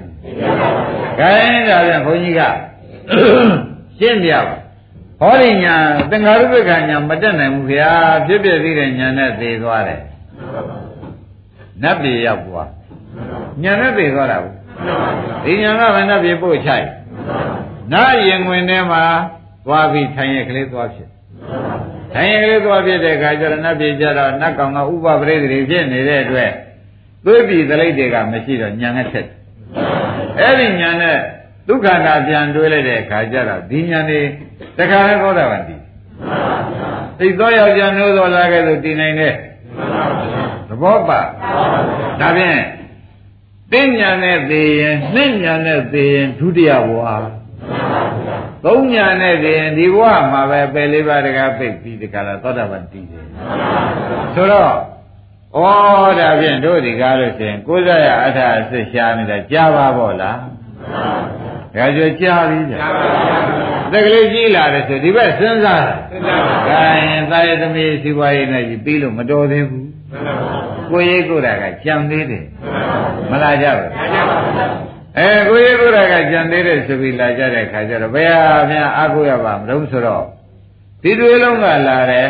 [1.18, 2.42] ခိုင်းဒါပြန်ဘုန်းကြီးက
[3.98, 4.56] ရှင်းပြပါ
[5.20, 5.76] ဟောဒီညာ
[6.10, 7.92] သင်္ဃာရုပ္ပကညာမတက်နိုင်ဘူးခင်ဗျာ
[8.26, 10.00] ဖြစ်ဖြစ်သေးတဲ့ညာနဲ့သေသွားတယ်
[11.82, 12.70] နတ်ပြည်ရောက်သွား
[13.62, 14.54] ညာနဲ့သေသွားတာဘူး
[15.44, 16.86] ဒီညာကဘယ်နတ်ပြည်ပို့ချိုက်
[17.92, 19.02] နာရင်ဝင်ထဲမှာ
[19.66, 21.08] သွားပြီးထိုင်ရကလေးသွားဖြစ်
[22.14, 26.50] ထိုင်ရကလေးသွားဖြစ်တဲ့အခါကျတော့နတ်ပြည်ကြတော့နတ်ကောင်ကဥပပရိသေတွေဖြစ်နေတဲ့အတွက်
[27.24, 29.28] သွေးပြည်သလိတ်တွေကမရှိတော့ညာနဲ့ဆက်
[30.40, 31.16] အဲ့ဒီညာနဲ့
[31.68, 34.20] ဒုက္ခနာပြန်တွေးလိုက်တဲ့အခါကျတော့ဒီညာနေ
[34.78, 35.80] တခါလဲသောတာပန်တည်
[37.18, 39.34] သိသောယောက်ျားမျိုးသောလာခဲ့လို့တည်နိုင်တဲ့
[40.68, 41.20] သဘောပါ
[42.20, 42.60] ဒါဖြင့်
[43.72, 47.00] သိညာနဲ့သိရင်နှင့်ညာနဲ့သိရင်ဒုတိယဘဝ
[48.66, 53.26] သုံးညာနဲ့သိရင်ဒီဘဝမှာပဲပယ်လေးပါးတကားပိတ်ပြီးဒီကလာသောတာပန်တည်တယ်
[54.34, 54.70] ဆိုတော့
[55.56, 55.60] ဩ
[56.18, 60.38] ဒါဖြင့်တို့ဒီကားလို့ရှိရင်ကိုးစားရအထာအစစ်ရှားနေတာကြားပါပေါ့လား
[61.76, 62.78] ဒါကြွကြားပြီကြာ
[63.92, 69.88] တကလေးကြီးလာတယ်ဆိုဒီဘက်စဉ်းစားတာစဉ်းစားပါဒါရင်သာယသမီးစီပွားရေးနဲ့ကြီးပြီးလို့မတော်သေးဘူး
[70.90, 72.44] ကိုရေးကိုတာကကြံသေးတယ်
[73.30, 80.24] မလာကြဘူး အဲကိုရေးကိုတာကကြံသေးတယ်ဆိုပြီးလာကြတဲ့ခါကျတော့ဘယ်ဟာများအားကိုးရပါမလို့ဆိုတော့
[81.02, 82.28] ဒီတွေလုံးကလာတယ်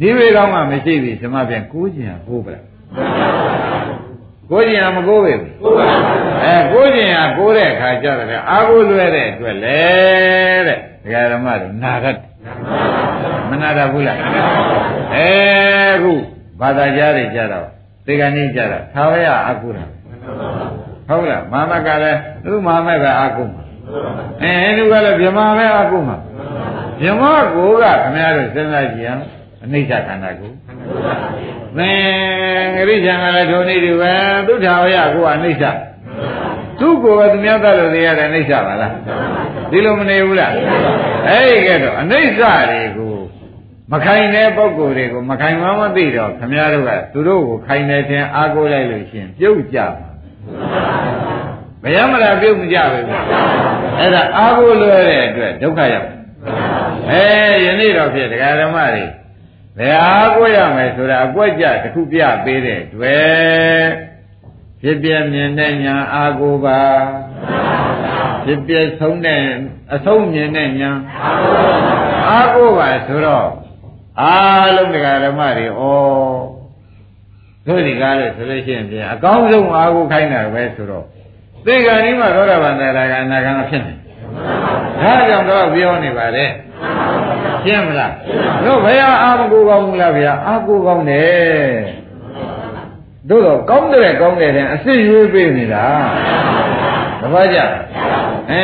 [0.00, 2.64] ဒီတွေကောင်းမှမရှိပြီဓမ္မပြန်ကိုးကျင်ကိုးပလား
[4.50, 5.86] ကိုးကျင်မကိုးပဲဘူးကိုးပါ
[6.44, 9.80] အဲကိုးကျင်ကကိုးတဲ့အခါကျတော့အာကိုလွဲတဲ့အတွက်လေ
[10.66, 12.18] တဲ့ဒကာဓမ္မတို့နာရတ်
[13.50, 14.18] မနာရဘူးလား
[15.14, 15.30] အဲ
[16.02, 16.12] ခု
[16.60, 17.66] ဘာသာကြားတွေကြတော့
[18.06, 19.84] သေကနေ့ကြတာသာဝရအာကုတာ
[21.08, 23.62] ဟုတ်လားမာမကလည်းသူမာမကအာကုမှာ
[24.42, 26.16] အဲဟိန္ဒူကလည်းဗြဟ္မာပဲအာကုမှာ
[27.00, 29.24] ဗြဟ္မာကိုကခင်ဗျားတို့စဉ်းစားကြည့်အောင်
[29.64, 30.50] အနိစ္စခန္ဓာကို
[31.76, 34.12] သင်ဂရိချံကလည်းဒုနေတူပဲ
[34.46, 35.64] သူထာဝရကိုကအနိစ္စ
[36.80, 38.92] သူ့ကိုယ်ပဲသူများသတ်လို့သိရတဲ့အနိစ္စပါလား
[39.70, 40.52] ဒီလိုမနေဘူးလား
[41.28, 42.40] အဲ့ဒီကဲတော့အနိစ္စ
[42.70, 43.14] တွေကို
[43.92, 50.07] မခိုင်တဲ့ပုံကိုယ်တွေကိုမခိုင်မှမသိတော့ခမည်းတော်ကသူတို့ကိုခိုင်နေခြင်းအားကိုးလိုက်လို့ရှင်ပြုတ်ကြမှာ
[51.82, 53.04] မရမလားပြုတ်မကြဘူး
[53.98, 56.08] အဲ့ဒါအားကိုးလွယ်တဲ့အတွက်ဒုက္ခရောက်
[57.10, 57.22] အဲ
[57.64, 59.04] ယနေ့တော့ဖြစ်ဒကာဓမ္မတွေ
[59.78, 63.86] ဘယ်အားကိုးရမယ်ဆိုတာအကွက်ကြတစ်ခုပြပေးတဲ့တွေ့
[64.82, 66.80] ဖြစ်ပြမြင်တဲ့ညာအားကိုးပါ
[68.44, 69.42] ဖြစ်ပြဆုံးတဲ့
[69.94, 70.90] အဆုံးမြင်တဲ့ညာ
[72.28, 73.48] အားကိုးပါဆိုတော့
[74.22, 75.82] အားလုံးတရားဓမ္မတွေဩ
[77.68, 81.04] တို့ဒီကားလို့ဆိုလို့ရှိရင်ပြန်အကောင်းဆုံးအားကိုးခိုင်းတာပဲဆိုတော့
[81.66, 83.94] သေကံဒီမှာသောတာပန်တရားကအနာဂံဖြစ်နေ
[85.02, 86.50] ဒါကြောင့်တော့ပြောနေပါတယ်
[87.64, 88.12] ရှင်းမလား
[88.64, 91.72] တို့ဘယ်အာမကိုကောင်းဘူးလားဗျာအာကိုကောင်းတယ်
[93.28, 95.86] တို့တော့ကောင်းတယ်ကောင်းတယ်တဲ့အစ်ရွေးပေးနေတာ
[97.20, 97.58] တပတ်ကြ
[98.50, 98.62] အဲ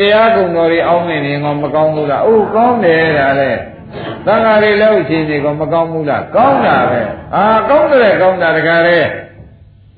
[0.00, 3.60] တရားကုံတော်တွေအောင်းနေနေငေါမကောင်းဘူးလားအိုးကောင်းတယ်ဒါလည်း
[4.26, 7.00] သံဃာတွေလည်းအချင်းတွေကမကောင်းဘူးလားကောင်းတာပဲ
[7.34, 8.98] အာကောင်းတယ်ကောင်းတာတခါလေ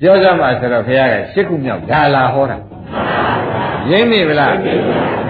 [0.01, 2.57] ပြောကြမှာဆိုတော့ဘုရားကရှစ်ခုမြောက်ဒါလာဟောတာ
[3.89, 4.55] ရင်းမိဗလား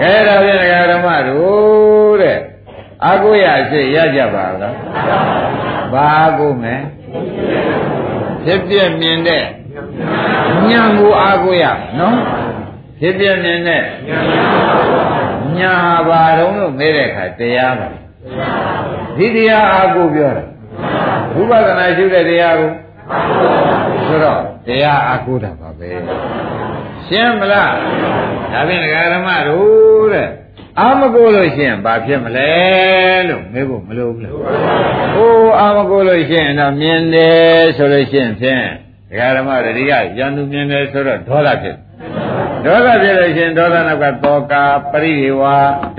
[0.00, 2.38] ခဲဒါဖြင့်ဒကာဓမ္မတို့တဲ့
[3.04, 4.74] အာကိုရရှိရကြပါလား
[5.92, 6.80] ဘာအာကိုမယ်
[8.44, 9.44] ဖြစ်ပြမြင်တဲ့
[10.70, 11.64] ဉာဏ်ကိုအာကိုရ
[11.98, 12.18] နော်
[13.00, 13.82] ဖြစ်ပြမြင်တဲ့
[15.58, 15.74] ညာ
[16.08, 17.88] ဘာတုံးလို့မေးတဲ့အခါတရားပါ
[19.16, 20.44] ဒီတရားအာကိုပြောတာ
[21.34, 22.70] ဝိပဿနာရှုတဲ့တရားကို
[24.06, 25.90] ဆိုတော့တရားအာကိုတာပါပဲ
[27.06, 27.72] ရှင်းမလား
[28.52, 30.28] ဒါဖြင့်ဒကာဓမ္မတို့တဲ့
[30.80, 32.50] အာမကိုလို့ရှိရင်ဘာဖြစ်မလဲ
[33.28, 34.32] လို့မေးဖို့မလိုဘူးလား
[35.14, 38.64] ဟိုအာမကိုလို့ရှိရင်တော့မြင်တယ်ဆိုလို့ရှိရင်ဖြင့်
[39.10, 41.76] ဒကာဓမ္မတွေဒီကရန်သူမြင်တယ်ဆိုတော့ဒေါသဖြစ်
[42.67, 45.43] ဒေါသဖြစ်လို့ရှိရင်ဒေါသနောက်ကတောကာပရိဒေဝ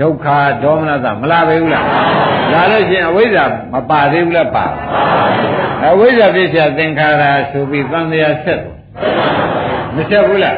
[0.01, 0.27] ဒုက္ခ
[0.63, 1.85] ဒေါမနသမလာပဲဘူးလား
[2.53, 3.43] လာလို့ရှိရင်အဝိဇ္ဇာ
[3.73, 4.65] မပါသေးဘူးလားပါ
[5.91, 8.73] အဝိဇ္ဇာဖြစ်сяသင်္ခါရဆိုပြီးသံဃာဆက်တယ်
[9.95, 10.55] မဆက်ဘူးလား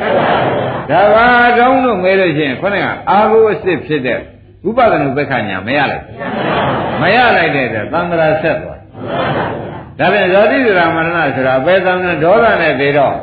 [0.89, 1.25] ဒါပါ
[1.57, 4.19] တောင်းလို့မဲလို့ရှိရင်ခေါင်းကအာဟုအစ်စ်ဖြစ်တဲ့
[4.67, 6.03] ဥပဒနာဘက္ခညာမရလိုက်
[7.01, 8.79] မရလိုက်တဲ့သံဃာဆက်သွား
[9.99, 13.15] ဒါပြန်ဇောတိဒရာမရဏဆိုတာဘယ်သံဃာဒေါသနဲ့သေးတော့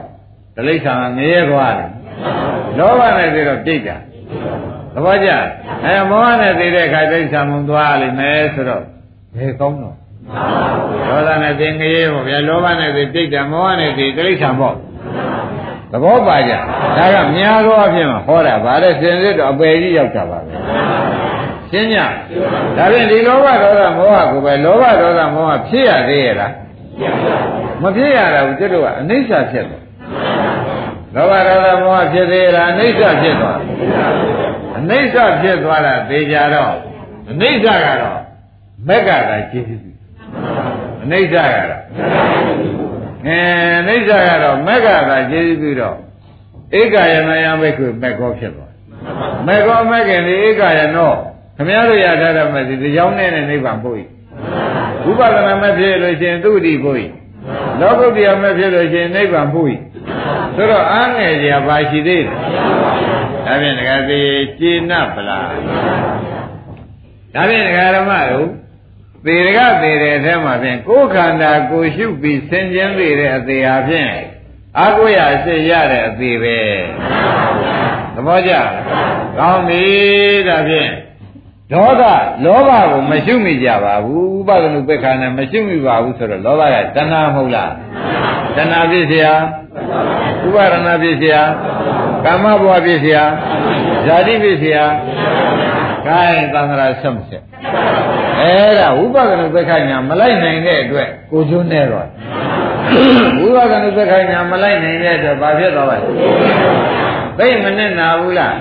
[0.57, 1.91] ဒလိษံငရဲသွားတယ်
[2.80, 3.98] လောဘနဲ့သေးတော့ပြိတ်တာ
[4.94, 5.30] သဘောကျ
[5.86, 8.84] အဲမောဟနဲ့သေးတဲ့အခါဒိဋ္ဌာမုံသွားလိမ့်မယ်ဆိုတော့
[9.36, 9.96] ဘယ်ကောင်းတော့
[11.08, 14.76] ဒေါသနဲ့သေးငရဲပေါ့ဗျာလောဘနဲ့သေးပြိတ်တာမောဟနဲ့သေးဒိဋ္ဌာပေါ့
[15.92, 16.54] သဘောပါကြ
[16.98, 20.54] ဒါကများသောအဖြစ်မှာဟောတာဗါတဲ့စင်စစ်တော့အပယ်ကြီးရောက်တာပါပဲ
[21.72, 21.96] ရှင်းည
[22.78, 26.54] ဒါဖြင့်ဒီလောဘဒေါသမောဟကိုပဲလောဘဒေါသမောဟဖြစ်ရသေးရဲ့လား
[27.82, 29.79] မဖြစ်ရတာဘူးကျွတ်တို့ကအနိစ္စဖြစ်တယ်
[31.16, 33.60] လောဘဒေါသမောဟဖြစ်သေးလားအနိစ္စဖြစ်သွား
[34.78, 36.76] အနိစ္စဖြစ်သွားတာသေချာတော့
[37.32, 38.20] အနိစ္စကတော့
[38.88, 39.98] မက်ကတာကျေးဇူး
[41.04, 41.36] အနိစ္စက
[41.70, 41.82] တော့
[43.28, 43.40] အဲ
[43.80, 45.98] အနိစ္စကတော့မက်ကတာကျေးဇူးပြီးတော့
[46.80, 48.72] ဧကယနယဘိက္ခုမက်ကောဖြစ်သွား
[49.48, 51.12] မက်ကောမက်ကင်ဒီဧကယနော
[51.56, 53.98] ခမည်းတော်ရထားတဲ့မစီဒီကြောင်းနဲ့နိဗ္ဗာန်ပို့၏
[55.10, 56.98] ဥပဒနာမဖြစ်လို့ရှင်သူတိပို့၏
[57.80, 59.68] လောကုတ္တရာမဖြစ်လို့ရှင်နိဗ္ဗာန်ပို့၏
[60.56, 62.38] ဆိုတော့အားငယ်ကြပါရှိသေးတယ်
[63.46, 64.30] ဒါဖြင့်တကယ်သေး
[64.60, 65.46] ကျေနပ်ပလား
[67.34, 68.50] ဒါဖြင့်ဒကာရမတို့
[69.26, 74.14] သေရကသေတဲ့အထဲမှာဖြင့်ကိုယ်ခန္ဓာကိုရှုပြီးဆင်ခြင်သေးတဲ့အသေးဟာဖြင့်
[74.80, 76.60] အာကိုရအစစ်ရတဲ့အသေးပဲ
[78.14, 78.54] သဘောကျ
[79.38, 79.84] ကောင်းပြီ
[80.48, 80.92] ဒါဖြင့်
[81.73, 82.03] ဒေါသ
[82.45, 87.73] လောဘကိုမရှုမိကြပါဘူးဥပဒနုပ္ပခါနဲ့မရှုမိပါဘူးဆိုတော့လောဘကတဏှာမဟုတ်လား
[88.57, 89.27] တဏှာဖြစ်เสีย
[90.47, 91.37] ဥပါဒနာဖြစ်เสีย
[92.25, 93.19] ကာမဘဝဖြစ်เสีย
[94.07, 94.79] ဇာတိဖြစ်เสีย
[96.07, 97.43] ခိုင်းသံဃာဆက်မဆက်
[98.41, 102.09] အဲ့ဒါဝိပဿနာပက္ခညာမလိုက်နိုင်တဲ့အတွက်ကိုကျွန်းနေတော့
[103.41, 106.09] ဝိပဿနာပက္ခညာမလိုက်နိုင်တဲ့အတွက်ဘာဖြစ်သွားပါလဲ
[107.39, 108.55] သိမနဲ့နာဘူးလား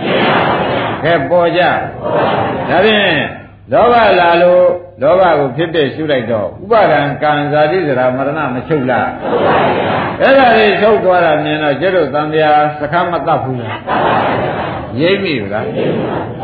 [1.03, 3.19] ခက်ပေါ်ကြဒါဖြင့်
[3.73, 4.65] လောဘလာလို့
[5.03, 9.09] လောဘကိုဖြစ်ဖြစ်ရှုလိုက်တော့ဥပါဒံကံဇာတိစရာမရဏမချုပ်လား
[10.21, 13.79] အဲ့ဒါလေးချုပ်သွားတာမြင်တော့ကျတော့သံဃာစကားမတတ်ဘူးလား
[15.01, 15.65] ရိပ်မိဘူးလား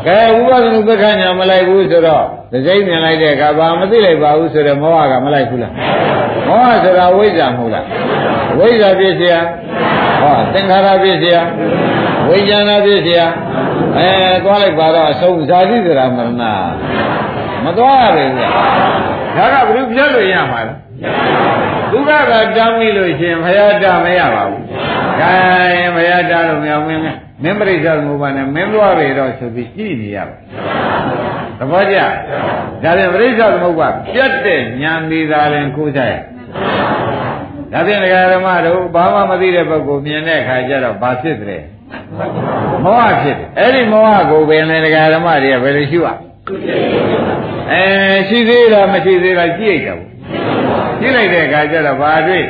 [0.05, 5.73] ကဲဥပါဒနုပ္ပခဏမလိုက်ဘူးဆိုတော့ဒစိမ့်မြင်လိုက်တဲ့ကဘာမသိလိုက်ပါဘူးဆိုတော့မောဟကမလိုက်ဘူးလား
[6.47, 7.85] မောဟဆိုတာဝိဇ္ဇာမဟုတ်လား
[8.57, 9.39] ဝိဇ္ဇာပြည့်စရာ
[10.21, 11.41] ဟောသင်္ခါရပြည့်စရာ
[12.28, 13.22] ဝိညာဏဖြစ်เสีย
[13.96, 14.08] အဲ
[14.44, 16.44] သွားလိုက်ပါတော့အဆုံးဇာတိဆိုတာမရဏ
[17.64, 20.74] မသွားရဘူးလားဒါကဘယ်လိုပြတ်လို့ရမှာလဲ
[21.92, 24.62] ဒုက္ခကတမ်းမိလို့ရှင်ဘုရားတမရပါဘူး။
[25.20, 25.34] ခို
[25.68, 27.02] င်းဘုရားတလို့မြောင်မင်း
[27.42, 30.36] မင်းပရိစ္ဆေသမုပ္ပါနဲ့မင်းသွားပြီတော့ဆိုပြီးကြည့်နေရပါ
[31.58, 32.08] သဘောကျဒါ
[32.82, 36.14] ပြန်ပရိစ္ဆေသမုပ္ပါပြတ်တဲ့ဉာဏ်မိသာရင်ကိုးစားရ
[37.71, 41.63] ဒါပြန်ဒကာဓမ္မတို့ဘာမှမသိတဲ့ပုဂ္ဂိုလ်မြင်တဲ့အခါကျတော့ဘာဖြစ်တယ်
[42.83, 46.07] မောဟဖြစ်တယ်အဲ့ဒီမောဟကိုပင်လေဒကာဓမ္မတွေကဘယ်လိုရှိရ
[47.71, 47.83] အဲ
[48.29, 50.07] ရှိသေးလားမရှိသေးလားကြည့်ရကြဘူး
[50.99, 52.45] ကြည့်လိုက်တဲ့အခါကျတော့ဘာတွေ့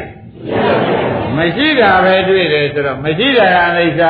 [1.38, 4.02] မရှိတာပဲတွေ့တယ်ဆိုတော့မရှိတာကအနိစ္စ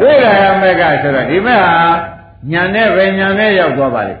[0.00, 1.74] တွေ့တာကမက်ကဆိုတော့ဒီမဲ့ဟာ
[2.52, 4.14] ညာနဲ့ပဲညာနဲ့ရောက်သွားပါလေ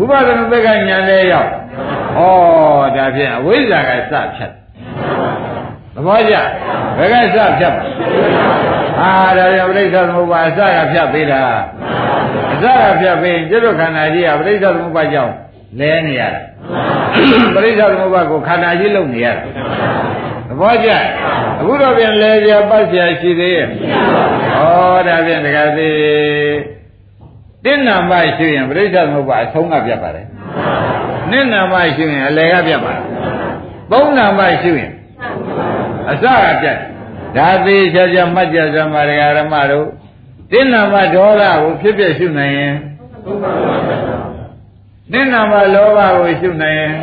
[0.00, 1.50] ဥပဒနာဘက်ကညာနဲ့ရောက်
[2.16, 2.20] ဩ
[2.96, 4.50] ဒါဖြင့်အဝိဇ္ဇာကစဖြတ်
[5.94, 6.34] သဘောကျ
[6.96, 7.72] ဘယ်ကစဖြတ်
[8.98, 11.42] ဟာဒါဖြင့်ပြိဿသမုပ္ပါအစကဖြတ်ပေးတာ
[12.52, 15.32] အစကဖြတ်ပေးရင်ကျွတ်ခန္ဓာကြီးကပြိဿသမုပ္ပါကြောင့်
[15.80, 16.40] လဲနေရတာ
[17.14, 19.42] ပြိဿသမုပ္ပါကိုခန္ဓာကြီးလုံနေရတာ
[20.48, 20.90] သဘောကျ
[21.60, 23.68] အခုတော့ပြန်လဲပြပတ်ပြရှိသေးရဲ့ဩ
[25.06, 25.94] ဒါဖြင့်တခါသေး
[27.64, 30.26] တဏ္ဏမရှိရင်ပြိဿသမုပ္ပါအဆုံးကပြတ်ပါတယ်
[31.34, 33.02] နိနာမရှိရင်အလယ်ကပြတ်ပါတယ်
[33.92, 34.90] သုံးနာမရှိရင်
[36.10, 36.78] အစကပြတ်
[37.36, 39.88] ဒါသေးချာချာမှတ်ကြစမ်းပါဒကာရမတို့
[40.50, 42.74] တင်းနာမဒေါသကိုဖြစ်ဖြစ်ရှုနိုင်ရင်
[45.12, 46.94] နိနာမလောဘကိုရှုနိုင်ရင်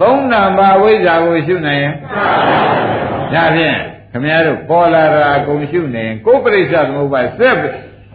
[0.00, 1.94] သုံးနာမဝိဇ္ဇာကိုရှုနိုင်ရင်
[3.34, 3.76] ဒါဖြင့်
[4.12, 7.54] ခမည်းတော်ပေါ်လာတာအကုန်ရှုနေရင်ကိုယ်ပရိစ္ဆသမုပ္ပါဆက်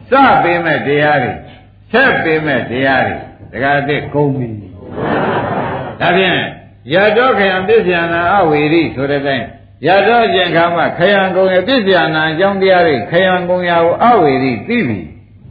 [0.10, 0.14] စ
[0.44, 1.32] ပေးမဲ့တရားတွေ
[1.92, 3.16] ဆက်ပေးမဲ့တရားတွေ
[3.52, 4.50] တခါတည်းကုန်ပြီ
[6.00, 6.38] ဒါဖြင့်
[6.94, 9.46] ရတောခယံပစ္စယနာအဝေရိဆိုတဲ့တိုင်း
[9.88, 15.00] ရတောကျင်ခါမှာခယံကုံရဲ့ပစ္စယနာအကြောင်းတရားတွေခယံကုံရာကိုအဝေရိသိပြီ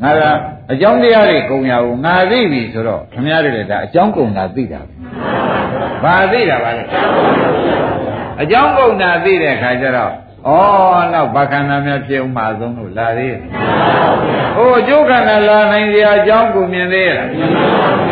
[0.02, 0.22] ငါက
[0.72, 4.92] အကြောင်းတရားတွေကုံရာကိုငါသိပြီဆိုတော့ခမည်းတော်လည်းဒါအကြောင်းကုံတာသိတာပဲ
[6.02, 6.84] ဘာသိတာပါလဲ
[8.42, 10.12] အကြောင်းကုံတာသိတဲ့အခါကျတော့
[10.46, 10.50] ဩ
[11.12, 13.40] နောက်ဘာခန္ဓာများဖြစ်အောင်မဆုံးလို့လာသေးရဲ့
[14.56, 17.18] ဟိုအကျိုးခန္ဓာလာနိုင်ကြအကြောင်းကိုမြင်သေးရဲ့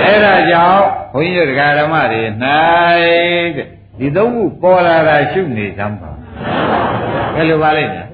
[0.02, 2.20] အဲ့ဒါကြောင့်ဘုန်းကြီးတို့ဓမ္မတွေ၌
[3.56, 3.66] တဲ့
[3.98, 6.10] ဒီသုံးခုပေါ်လာတာရှုနေသမ်းပါ
[7.34, 8.06] ဘယ်လိုပါလိမ့်မယ်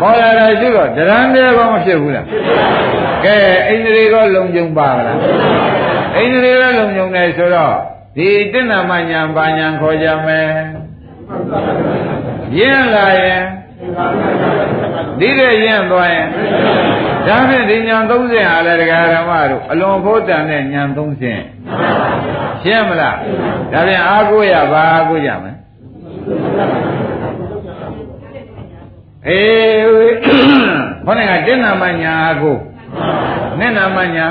[0.00, 2.26] ပေါ်လာတာရှုတော့ဒရန်တဲကောမဖြစ်ဘူးလား
[3.24, 3.36] ကဲ
[3.68, 5.18] အိန္ဒြေကောလုံခြုံပါလား
[6.16, 7.74] အိန္ဒြေကောလုံခြုံတယ်ဆိုတော့
[8.16, 10.48] ဒီတဏ္ဍမညာဘာညာခေါ်ကြမယ်
[12.58, 13.44] ရင်းလာရင်
[15.20, 16.28] ဒီတဲ့ရင်းသွားရင်
[17.26, 18.12] ဒါဖြင့်ဒီညာ30
[18.48, 23.16] ဟာလည်းတရားဓမ္မတို့အလွန်ဖို့တန်တဲ့ညာ30ရှင်းမလား
[23.72, 25.56] ဒါဖြင့်အားကိုးရပါအားကိုးကြမယ်
[29.28, 30.14] အေး
[31.04, 32.60] ခေါင်းကတင်းနာမညာအားကိုး
[33.58, 34.26] နှစ်နာမညာ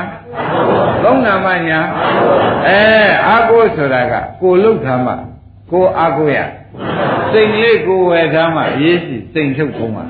[1.04, 1.78] သုံးနာမညာ
[2.68, 2.80] အဲ
[3.26, 5.12] အာကိုဆိုတာကကိုလုတ်ထားမှ
[5.70, 6.38] ကိုအာကိုရ
[7.32, 10.02] စိတ်လေးကိုဝယ်ထားမှရေးရှိစိတ်ထုတ်ကုန်မှ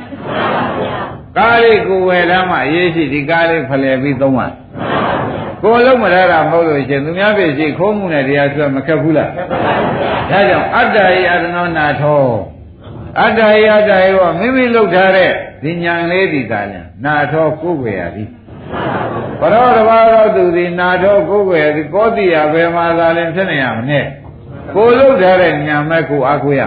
[1.36, 4.46] ကားလေးကိုဝယ်ထားမှရေးရှိဒီကားလေးဖလှယ်ပြီးသုံးမှ
[5.62, 9.30] ကိုလုံးမရတာမဟုတ်လို့ရှင်သူများပြည့်ရှိခိုးမှုနဲ့တရားဆွဲမခက်ဘူးလား
[10.30, 12.24] ဒါကြောင့်အတ္တယအရဏောနာထော
[13.20, 15.30] အတ္တယအတ္တယောမိမိလုပ်ထားတဲ့
[15.62, 18.28] ဒီညာလေးဒီသာညာနာထောကိုယ်ွယ်ရသည်
[19.40, 24.04] ဘရောတဘာတော်သူသည်နာထောကိုယ်ွယ်သည်ကောတိယဘယ်မှာသာလင်ဖြစ်နေရမနဲ့
[24.74, 26.62] ကိုလုပ်ထားတဲ့ညာမဲ့ကိုအားကိုးရ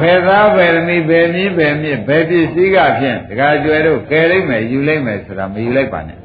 [0.00, 6.18] ဘယ်သားဘယ်သမီးဘယ်နည်းဘယ်မြစ်ဘယ်ပစ္စည်းကဖြင့်တခါကျွယ်တို့ကယ်လိုက်မယ်ယူလိုက်မယ်ဆိုတာမယူလိုက်ပါနဲ့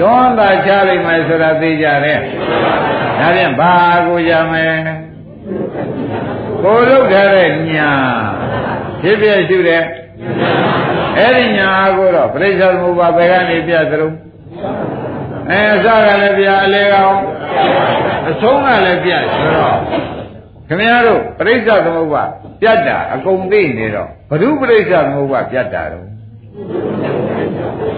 [0.00, 2.18] တွန်းသာချလိုက်မယ်ဆိုတာသိကြတယ်
[3.18, 3.74] ဒါဖြင့်ဘာ
[4.06, 4.76] ကိုရမယ်
[6.62, 7.90] ကိုလုပ်ထားတဲ့ညာ
[9.00, 9.82] ဖြစ်ဖြစ်ရှုတဲ့
[11.18, 14.10] အဲ့ဒီညာကိုတော့ပြိဿသမုပ္ပါဘယ်ကနေပြသရုံ
[15.50, 17.16] အဲအစကလည်းပြအလေကောင်
[18.28, 19.78] အဆုံးကလည်းပြဆိုတော့
[20.68, 22.22] ခင်ဗျားတို့ပြိဿသမုပ္ပါ
[22.60, 26.06] ပြတ်တာအကုန်သိနေတော့ဘုရုပြိဿသမုပ္ပါပြတ်တာတော့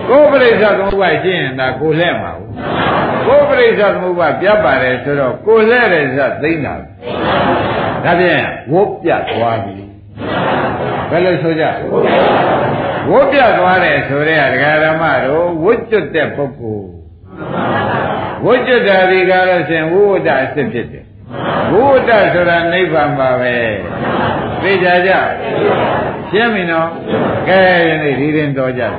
[0.08, 2.32] ကိုယ်ပြိဿသမုပ္ပါရှင်းရင်ဒါကိုလှဲ့မှာ
[3.26, 8.42] ကိုယ်ပြိဿသမုပ္ပါပြတ်ပါတယ်ဆိုတော့ကိုလှဲ့တယ်ဆိုသိမ့်တာဒါဖြင့်
[8.72, 9.76] ဝုတ်ပြတ်သွားပြီ
[11.10, 11.64] ဘယ်လိုဆိုကြ
[13.10, 16.95] ဝုတ်ပြတ်သွားတယ်ဆိုတဲ့ဒကာဓမ္မတို့ဝုတ်ကျွတ်တဲ့ပုဂ္ဂိုလ်
[18.44, 21.04] ဝုတ်ကျွတ်တာဒီကားလို့ရှင်ဝိဝတ္တအစ်စ်ဖြစ်တယ်
[21.72, 23.54] ဝိဝတ္တဆိုတာနိဗ္ဗာန်ပါပဲ
[24.62, 25.12] သိကြကြ
[26.30, 26.88] ရှင်းပြီနော်
[27.48, 27.58] ကဲ
[27.88, 28.92] ယနေ့ဒီရင်တော်ကြတယ်